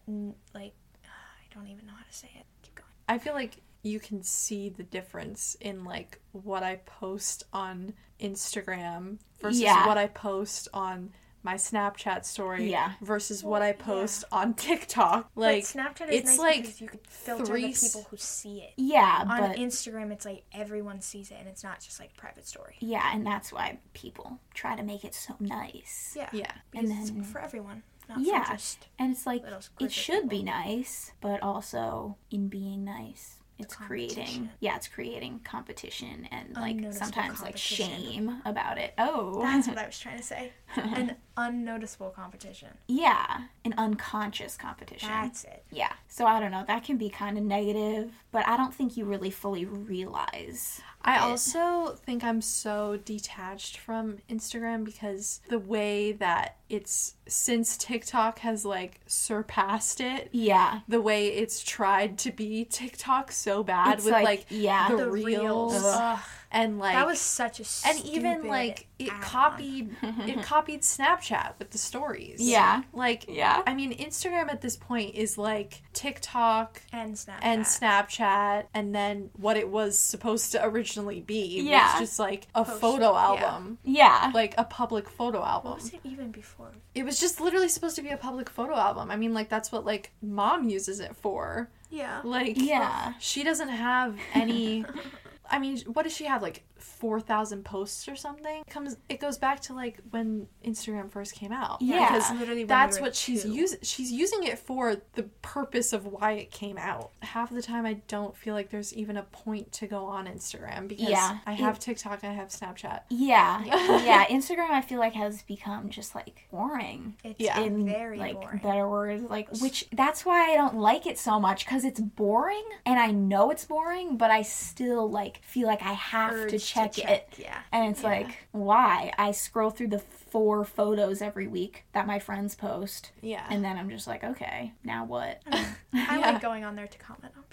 [0.54, 0.74] like
[1.06, 2.46] I don't even know how to say it.
[2.64, 2.88] Keep going.
[3.08, 9.20] I feel like you can see the difference in like what I post on Instagram
[9.42, 9.88] versus Yeah.
[9.88, 11.12] what I post on
[11.44, 12.94] my Snapchat story Yeah.
[13.02, 15.30] versus what I post on TikTok.
[15.36, 18.18] Like but Snapchat is it's nice like because you could filter three the people who
[18.18, 18.74] see it.
[18.78, 22.48] Yeah, On but Instagram, it's like everyone sees it, and it's not just like private
[22.48, 22.76] story.
[22.80, 26.14] yeah, and that's why people try to make it so nice.
[26.16, 26.52] Yeah, yeah.
[26.72, 28.46] because And it's then- for everyone, not Yeah.
[28.52, 33.36] just And it's like it group of should be nice, but also in being nice,
[33.60, 38.94] it's creating yeah, it's creating competition and like sometimes like shame about it.
[38.98, 40.52] Oh, That's what I was trying to say.
[40.76, 42.70] An unnoticeable competition.
[42.88, 45.10] yeah, an unconscious competition.
[45.10, 45.64] That's it.
[45.72, 45.92] Yeah.
[46.08, 46.64] So I don't know.
[46.68, 50.82] That can be kind of negative, but I don't think you really fully realize.
[51.02, 51.22] I it.
[51.22, 58.66] also think I'm so detached from Instagram because the way that it's since TikTok has
[58.66, 60.82] like surpassed it, Yeah.
[60.88, 64.90] the way it's tried to be TikTok so bad It's with like, like, yeah.
[64.90, 65.74] the, The reels.
[65.74, 66.20] reels.
[66.52, 69.22] And like that was such a and even like it add-on.
[69.22, 72.40] copied it copied Snapchat with the stories.
[72.42, 72.82] Yeah.
[72.92, 73.62] Like Yeah.
[73.68, 79.30] I mean Instagram at this point is like TikTok and Snapchat and Snapchat and then
[79.38, 81.92] what it was supposed to originally be Yeah.
[81.94, 83.24] was just like a Poster, photo yeah.
[83.24, 83.78] album.
[83.84, 84.32] Yeah.
[84.34, 85.72] Like a public photo album.
[85.74, 86.72] What was it even before?
[86.96, 89.12] It was just literally supposed to be a public photo album.
[89.12, 91.70] I mean like that's what like mom uses it for.
[91.92, 92.22] Yeah.
[92.24, 93.14] Like Yeah.
[93.20, 94.84] she doesn't have any
[95.50, 96.42] I mean, what does she have?
[96.42, 98.64] Like four thousand posts or something?
[98.70, 101.82] Comes it goes back to like when Instagram first came out.
[101.82, 102.08] Yeah.
[102.10, 103.80] because Literally when we that's were what she's using.
[103.84, 107.12] She's using it for the purpose of why it came out.
[107.22, 110.88] Half the time, I don't feel like there's even a point to go on Instagram
[110.88, 111.40] because Yeah.
[111.46, 113.02] I have TikTok, I have Snapchat.
[113.10, 113.64] Yeah.
[114.10, 114.26] Yeah.
[114.28, 117.16] Instagram I feel like has become just like boring.
[117.24, 117.60] It's Yeah.
[117.62, 118.60] in very like boring.
[118.64, 122.64] better words like which that's why i don't like it so much because it's boring
[122.86, 126.60] and i know it's boring but i still like feel like i have Urge to
[126.70, 127.60] to check, check, it yeah.
[127.72, 128.10] and it's Yeah.
[128.10, 133.46] like why i scroll through the four photos every week that my friends post Yeah,
[133.50, 136.18] and then i'm just like okay now what I Yeah.
[136.18, 137.44] like going on there to comment on.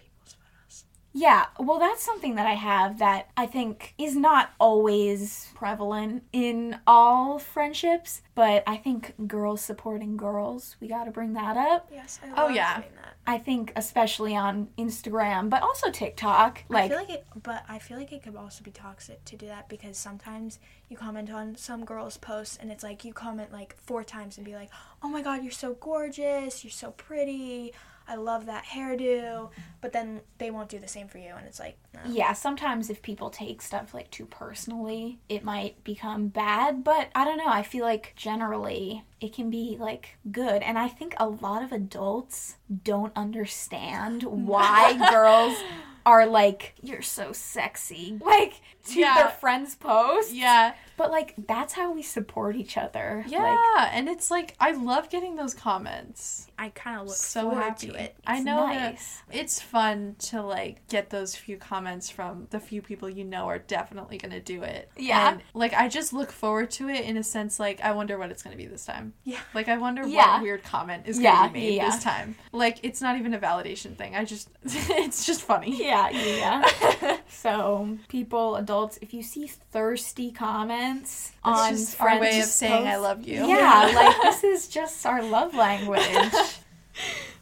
[1.19, 6.79] Yeah, well, that's something that I have that I think is not always prevalent in
[6.87, 11.89] all friendships, but I think girls supporting girls, we gotta bring that up.
[11.91, 12.81] Yes, I Oh, love yeah.
[12.81, 13.15] doing that.
[13.27, 16.65] I think, especially on Instagram, but also TikTok.
[16.69, 19.37] I Like, feel like it, but I feel like it could also be toxic to
[19.37, 20.59] do that because sometimes
[20.91, 24.45] you comment on some girls' posts and it's like you comment like four times and
[24.45, 24.69] be like,
[25.03, 27.73] "Oh my god, you're so gorgeous, you're so pretty,
[28.09, 29.51] I love that hairdo,"
[29.81, 32.01] but then they won't do the same for you, and it's like, no.
[32.07, 37.25] yeah, sometimes if people take stuff like too personally, it might become bad, but I
[37.25, 37.49] don't know.
[37.49, 40.63] I feel like generally it can be like good.
[40.63, 45.57] And I think a lot of adults don't understand why girls
[46.05, 48.19] are like, you're so sexy.
[48.25, 49.15] Like, to Yeah.
[49.17, 50.33] their friends' posts.
[50.33, 53.25] yeah, But like, that's how we support each other.
[53.29, 53.43] yeah.
[53.77, 56.47] Like, and it's like I love getting those comments.
[56.59, 57.89] I kind of look so forward happy.
[57.89, 58.17] to it.
[58.27, 59.23] I know nice.
[59.31, 63.59] it's fun to like get those few comments from the few people you know are
[63.59, 64.91] definitely gonna do it.
[64.97, 65.33] Yeah.
[65.33, 68.31] And, like I just look forward to it in a sense like I wonder what
[68.31, 69.13] it's gonna be this time.
[69.25, 69.41] Yeah.
[69.53, 70.35] Like I wonder Yeah.
[70.37, 71.91] what weird comment is Yeah, gonna be made yeah.
[71.91, 72.37] this time.
[72.53, 74.17] Like it's not even a validation thing.
[74.17, 75.77] I just it's just funny.
[75.77, 77.19] Yeah, yeah.
[77.29, 82.55] so, people, adults, if you see thirsty comments It's on just our way of friends'
[82.55, 83.47] saying I love you.
[83.47, 86.03] Yeah, like this is just our love language.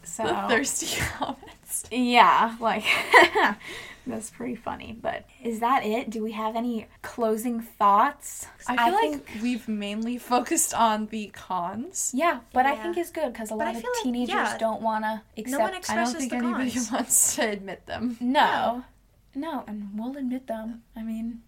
[0.03, 1.85] So the thirsty comments.
[1.91, 2.83] yeah, like
[4.07, 4.97] that's pretty funny.
[5.01, 6.09] But is that it?
[6.09, 8.47] Do we have any closing thoughts?
[8.67, 12.11] I feel think- like we've mainly focused on the cons.
[12.13, 14.57] yeah, but I think it's good because a But lot of feel like- teenagers yeah.
[14.57, 15.49] don't want to accept.
[15.51, 16.91] No one I don't Expresses think the anybody cons.
[16.91, 18.15] wants to admit them.
[18.21, 18.83] no, no,
[19.35, 20.81] and we'll admit them.
[20.95, 21.41] I mean,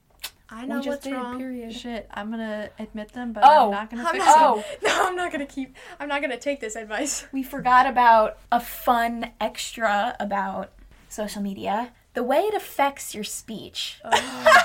[0.50, 1.14] I we know just what's did.
[1.14, 1.38] wrong.
[1.38, 1.74] Period.
[1.74, 4.64] Shit, I'm gonna admit them, but Oh, I'm not gonna I'm fix not- them.
[4.66, 5.76] Oh, No, I'm not gonna keep.
[6.00, 7.26] I'm not gonna take this advice.
[7.32, 10.72] we forgot about a fun extra about
[11.10, 11.92] social media.
[12.14, 14.00] The way it affects your speech.
[14.04, 14.10] Oh.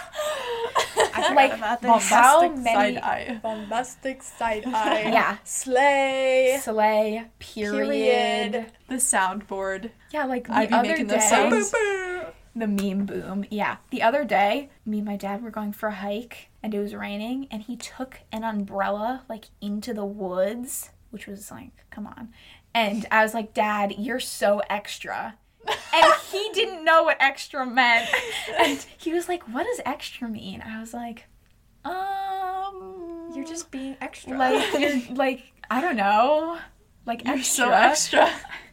[1.14, 2.08] I forgot Like, about this.
[2.08, 3.40] how Bombastic many- side eye.
[3.42, 5.02] Bombastic side eye.
[5.12, 5.36] Yeah.
[5.44, 6.58] Slay.
[6.62, 7.24] Slay.
[7.38, 8.52] Period.
[8.52, 8.66] Period.
[8.88, 9.90] The soundboard.
[10.12, 11.72] Yeah, like the I'd be other making day, those sounds.
[12.54, 13.44] The meme boom.
[13.50, 16.80] Yeah, the other day, me and my dad were going for a hike, and it
[16.80, 22.06] was raining, and he took an umbrella like into the woods, which was like, come
[22.06, 22.28] on.
[22.74, 25.36] And I was like, Dad, you're so extra.
[25.66, 28.08] and he didn't know what extra meant.
[28.58, 30.62] And he was like, What does extra mean?
[30.62, 31.26] I was like,
[31.84, 34.36] Um You're just being extra.
[34.36, 36.58] like you're like I don't know.
[37.06, 37.64] Like You're extra.
[37.66, 38.30] so extra.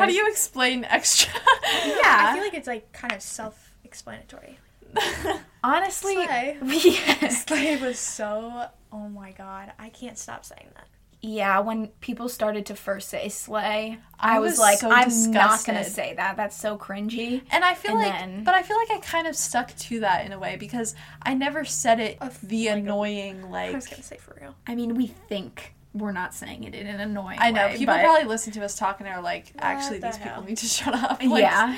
[0.00, 1.32] How do you explain extra?
[1.86, 2.28] Yeah.
[2.30, 4.58] I feel like it's like kind of self-explanatory.
[5.64, 6.58] Honestly, Slay.
[6.62, 7.28] yeah.
[7.28, 8.66] Slay was so.
[8.92, 10.86] Oh my god, I can't stop saying that.
[11.20, 15.30] yeah, when people started to first say slay, I, I was, was like, so I'm
[15.32, 16.36] not gonna say that.
[16.36, 17.42] That's so cringy.
[17.50, 20.00] And I feel And like, then- but I feel like I kind of stuck to
[20.00, 23.48] that in a way because I never said it Of, the like, a- annoying I
[23.48, 23.74] like.
[23.74, 24.54] was gonna say for real.
[24.66, 27.46] I mean, we think we're not saying it in an annoying way.
[27.46, 30.08] I know way, people but- probably listen to us talking and are like, actually, the
[30.08, 31.22] these people need to shut up.
[31.22, 31.76] Like, yeah.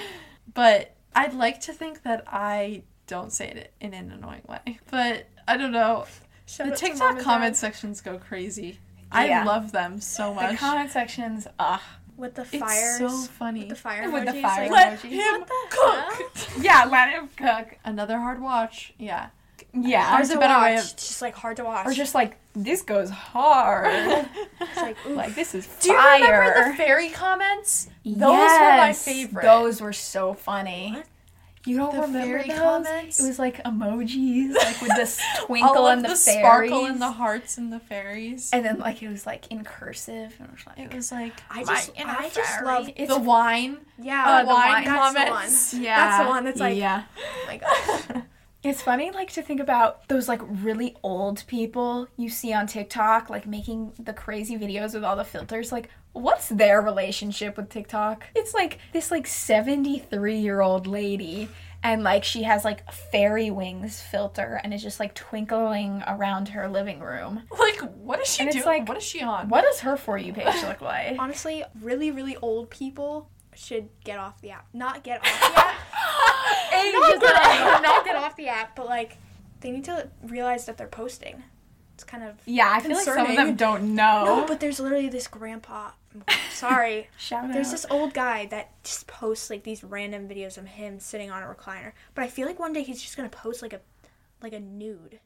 [0.54, 4.78] But I'd like to think that I don't say it in an annoying way.
[4.90, 6.06] But I don't know.
[6.46, 7.56] Shout the out to Mom TikTok comment Dad.
[7.56, 8.78] sections go crazy.
[9.12, 9.42] Yeah.
[9.42, 10.52] I love them so much.
[10.52, 11.80] The comment sections, ugh.
[12.16, 13.60] with the it's so funny.
[13.60, 15.16] With the fire With the fire like, emoji.
[15.16, 16.36] Let him What cook.
[16.60, 17.78] Yeah, let him cook.
[17.84, 18.94] Another hard watch.
[18.98, 19.28] Yeah.
[19.74, 20.02] Yeah.
[20.04, 20.78] hard to a better watch.
[20.92, 21.86] of- just like hard to watch.
[21.86, 23.86] Or just like, this goes hard.
[24.60, 27.88] it's like, like, this is Do you remember the fairy comments?
[28.04, 29.42] Those were my favorite.
[29.42, 30.92] Those were so funny.
[30.96, 31.06] What?
[31.68, 32.58] You don't The remember fairy those?
[32.60, 33.20] comments?
[33.20, 36.38] It was like emojis, like with this twinkle and the, the fairies.
[36.70, 38.50] sparkle and the hearts and the fairies.
[38.52, 41.32] and then like it was like in cursive and it was like it was like
[41.50, 42.88] I just, inner I just love.
[42.94, 43.78] It's uh, the wine.
[44.00, 45.70] Yeah, the wine that's comments.
[45.72, 45.84] the one.
[45.84, 47.02] yeah, That's the one that's like, yeah.
[47.18, 48.22] oh my gosh.
[48.66, 53.30] It's funny, like, to think about those, like, really old people you see on TikTok,
[53.30, 55.70] like, making the crazy videos with all the filters.
[55.70, 58.24] Like, what's their relationship with TikTok?
[58.34, 61.48] It's like this, like, 73 year old lady,
[61.84, 66.66] and, like, she has, like, fairy wings filter and is just, like, twinkling around her
[66.68, 67.44] living room.
[67.56, 68.66] Like, what is she And it's doing?
[68.80, 69.48] like- what is she on?
[69.48, 71.16] What does her For You page look like?
[71.20, 74.66] Honestly, really, really old people should get off the app.
[74.72, 75.74] Not get off the app.
[76.92, 79.18] not, get off, not get off the app, but like
[79.60, 81.42] they need to realize that they're posting.
[81.94, 84.24] It's kind of Yeah, I feel like some of them don't know.
[84.26, 85.92] no, but there's literally this grandpa.
[86.52, 87.72] Sorry, Shout there's out.
[87.72, 91.46] this old guy that just posts like these random videos of him sitting on a
[91.46, 91.92] recliner.
[92.14, 93.80] But I feel like one day he's just gonna post like a
[94.42, 95.18] like a nude,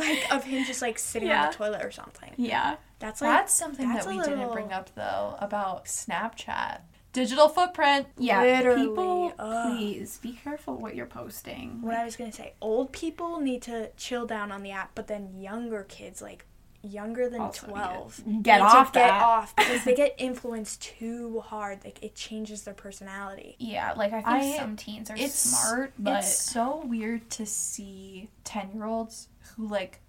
[0.00, 2.32] like of him just like sitting on the toilet or something.
[2.38, 2.76] yeah.
[2.98, 6.80] That's like That's something that's that we a didn't bring up though about Snapchat.
[7.14, 8.06] Digital footprint.
[8.18, 8.42] Yeah.
[8.42, 9.76] Literally, People, ugh.
[9.78, 11.80] please be careful what you're posting.
[11.80, 15.06] what I was gonna say, old people need to chill down on the app, but
[15.06, 16.44] then younger kids, like
[16.82, 19.22] younger than Also need twelve, get need off to get that.
[19.22, 21.82] off because they get influenced too hard.
[21.82, 23.56] Like it changes their personality.
[23.58, 27.46] Yeah, like I think I- some teens are It's smart, but It's so weird to
[27.46, 30.00] see ten year olds who like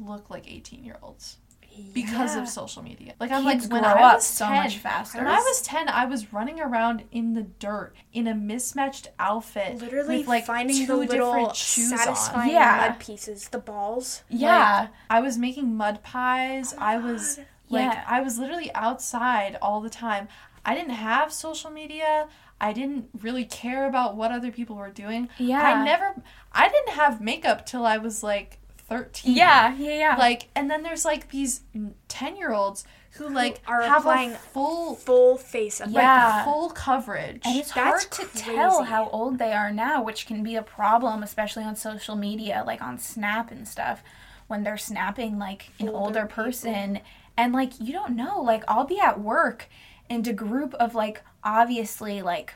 [0.00, 1.36] look like eighteen year olds
[1.92, 2.42] because Yeah.
[2.42, 3.14] of social media.
[3.20, 5.18] Like I'm kids like when I up was so 10, much faster.
[5.18, 9.78] When I was ten, I was running around in the dirt in a mismatched outfit,
[9.80, 11.98] Literally with like finding two the little different shoes on.
[11.98, 12.86] satisfying Yeah.
[12.88, 14.22] mud pieces, the balls.
[14.28, 16.74] yeah, I was making mud pies.
[16.74, 17.46] Oh I was God.
[17.70, 18.04] like Yeah.
[18.06, 20.28] I was literally outside all the time.
[20.64, 22.28] I didn't have social media.
[22.60, 25.28] I didn't really care about what other people were doing.
[25.38, 25.60] Yeah.
[25.60, 26.14] I never
[26.52, 28.60] I didn't have makeup till I was like
[28.98, 29.34] 13.
[29.36, 30.16] yeah, yeah, yeah.
[30.16, 31.60] Like and then there's like these
[32.08, 36.36] 10-year-olds who like are have applying a full Full face of Yeah.
[36.36, 37.42] like full coverage.
[37.44, 40.62] and it's That's hard to tell how old they are now, which can be a
[40.62, 44.02] problem, especially on social media, like on Snap and stuff,
[44.48, 46.44] when they're snapping like an Older older people.
[46.44, 47.00] person.
[47.36, 48.40] And like, you don't know.
[48.42, 49.68] Like, I'll be at work
[50.10, 52.54] and a group of like, obviously, like,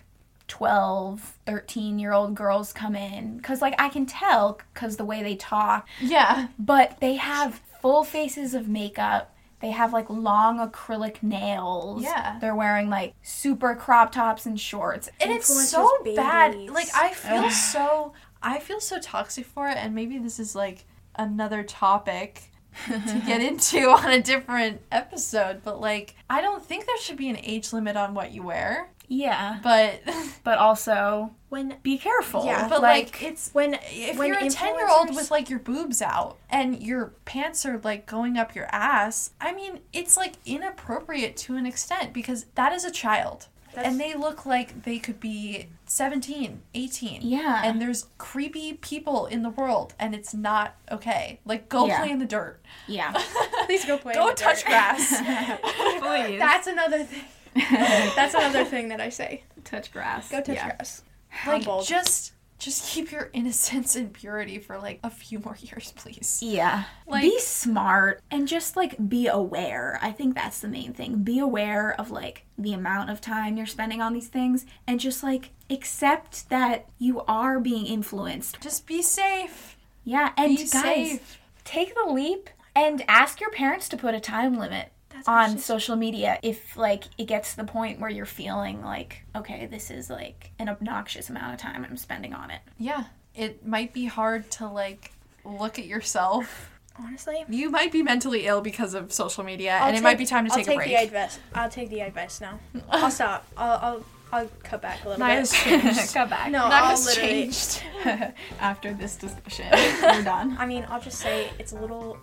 [0.49, 3.36] 12, 13 year old girls come in.
[3.36, 5.86] Because, like, I can tell because the way they talk.
[6.01, 6.49] yeah.
[6.59, 9.34] But they have full faces of makeup.
[9.61, 12.03] They have like long acrylic nails.
[12.03, 12.38] Yeah.
[12.40, 15.09] They're wearing like super crop tops and shorts.
[15.20, 17.51] and it's so bad like i feel Ugh.
[17.53, 20.84] so i feel so toxic for it and maybe this is like
[21.16, 22.51] another topic
[22.86, 27.28] to get into on a different episode but like i don't think there should be
[27.28, 29.59] an age limit on what you wear Yeah.
[29.63, 30.01] but
[30.45, 32.45] But also when be careful.
[32.45, 35.59] Yeah, but like, it's when if when you're a 10 year old with like your
[35.59, 40.35] boobs out and your pants are like going up your ass i mean it's like
[40.45, 44.99] inappropriate to an extent because that is a child That's- and they look like they
[44.99, 47.63] could be 17 18 Yeah.
[47.65, 51.99] and there's creepy people in the world and it's not okay like go Yeah.
[52.01, 53.13] play in the dirt yeah.
[53.67, 54.13] please go play.
[54.13, 54.67] in go the touch dirt.
[54.67, 55.21] grass
[56.01, 56.39] Please.
[56.39, 57.23] That's another thing.
[57.71, 59.45] That's another thing that I say.
[59.65, 60.31] touch grass.
[60.31, 60.67] Go touch yeah.
[60.77, 61.03] grass.
[61.47, 61.87] like Humbled.
[61.87, 66.85] just just keep your innocence and purity for like a few more years please Yeah.
[67.07, 69.99] Like- be smart and just like be aware.
[70.03, 71.23] I think that's the main thing.
[71.23, 75.23] Be aware of like the amount of time you're spending on these things and just
[75.23, 78.61] like accept that you are being influenced.
[78.61, 83.89] just be safe Yeah, and be guys, safe take the leap and ask your parents
[83.91, 87.57] to put a time limit That's on actually- social media if like it gets to
[87.59, 91.85] the point where you're feeling like okay this is like an obnoxious amount of time
[91.85, 93.05] i'm spending on it Yeah,
[93.35, 95.12] it might be hard to like
[95.45, 96.71] look at yourself.
[97.01, 100.27] Honestly, You might be mentally ill because of social media, I'll and it might be
[100.27, 100.89] time to I'll take, take a break.
[100.89, 101.39] the advice.
[101.55, 102.59] I'll take the advice now.
[102.91, 103.47] I'll stop.
[103.57, 105.81] I'll I'll, I'll cut back a little Naya's bit.
[105.81, 106.12] changed.
[106.14, 107.31] come back No, Naya's I'll literally.
[107.45, 107.83] changed.
[108.61, 112.19] after this discussion we're done I mean, I'll just say it's a little.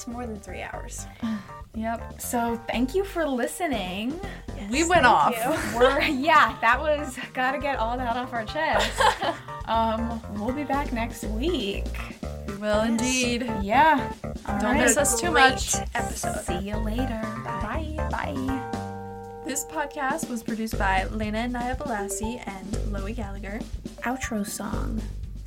[0.00, 1.06] It's more than three hours.
[1.72, 2.20] Yep.
[2.20, 4.18] so thank you for listening
[4.72, 5.36] We went thank off.
[5.72, 5.78] you.
[5.78, 8.90] we're yeah that was gotta get all that off our chest
[9.66, 11.86] um we'll be back next week
[12.48, 13.42] We will indeed.
[13.62, 14.12] yeah
[14.48, 14.80] All Don't right.
[14.80, 15.76] miss us too much.
[15.94, 16.40] Episode.
[16.40, 17.94] see you later Bye.
[17.96, 23.60] bye bye This podcast was produced by Lena and Naya Balassi and Loie Gallagher.
[24.02, 25.00] outro song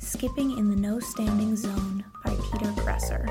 [0.04, 3.26] Skipping in the No Standing Zone by Peter Gresser.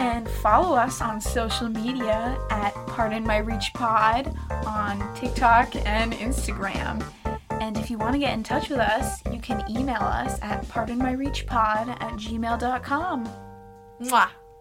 [0.00, 4.36] And follow us on social media at Pardon My Reach Pod
[4.66, 7.04] on TikTok and Instagram.
[7.50, 10.64] And if you want to get in touch with us, you can email us at
[10.64, 13.28] pardonmyreachpod at gmail.com.
[14.00, 14.28] Mwah.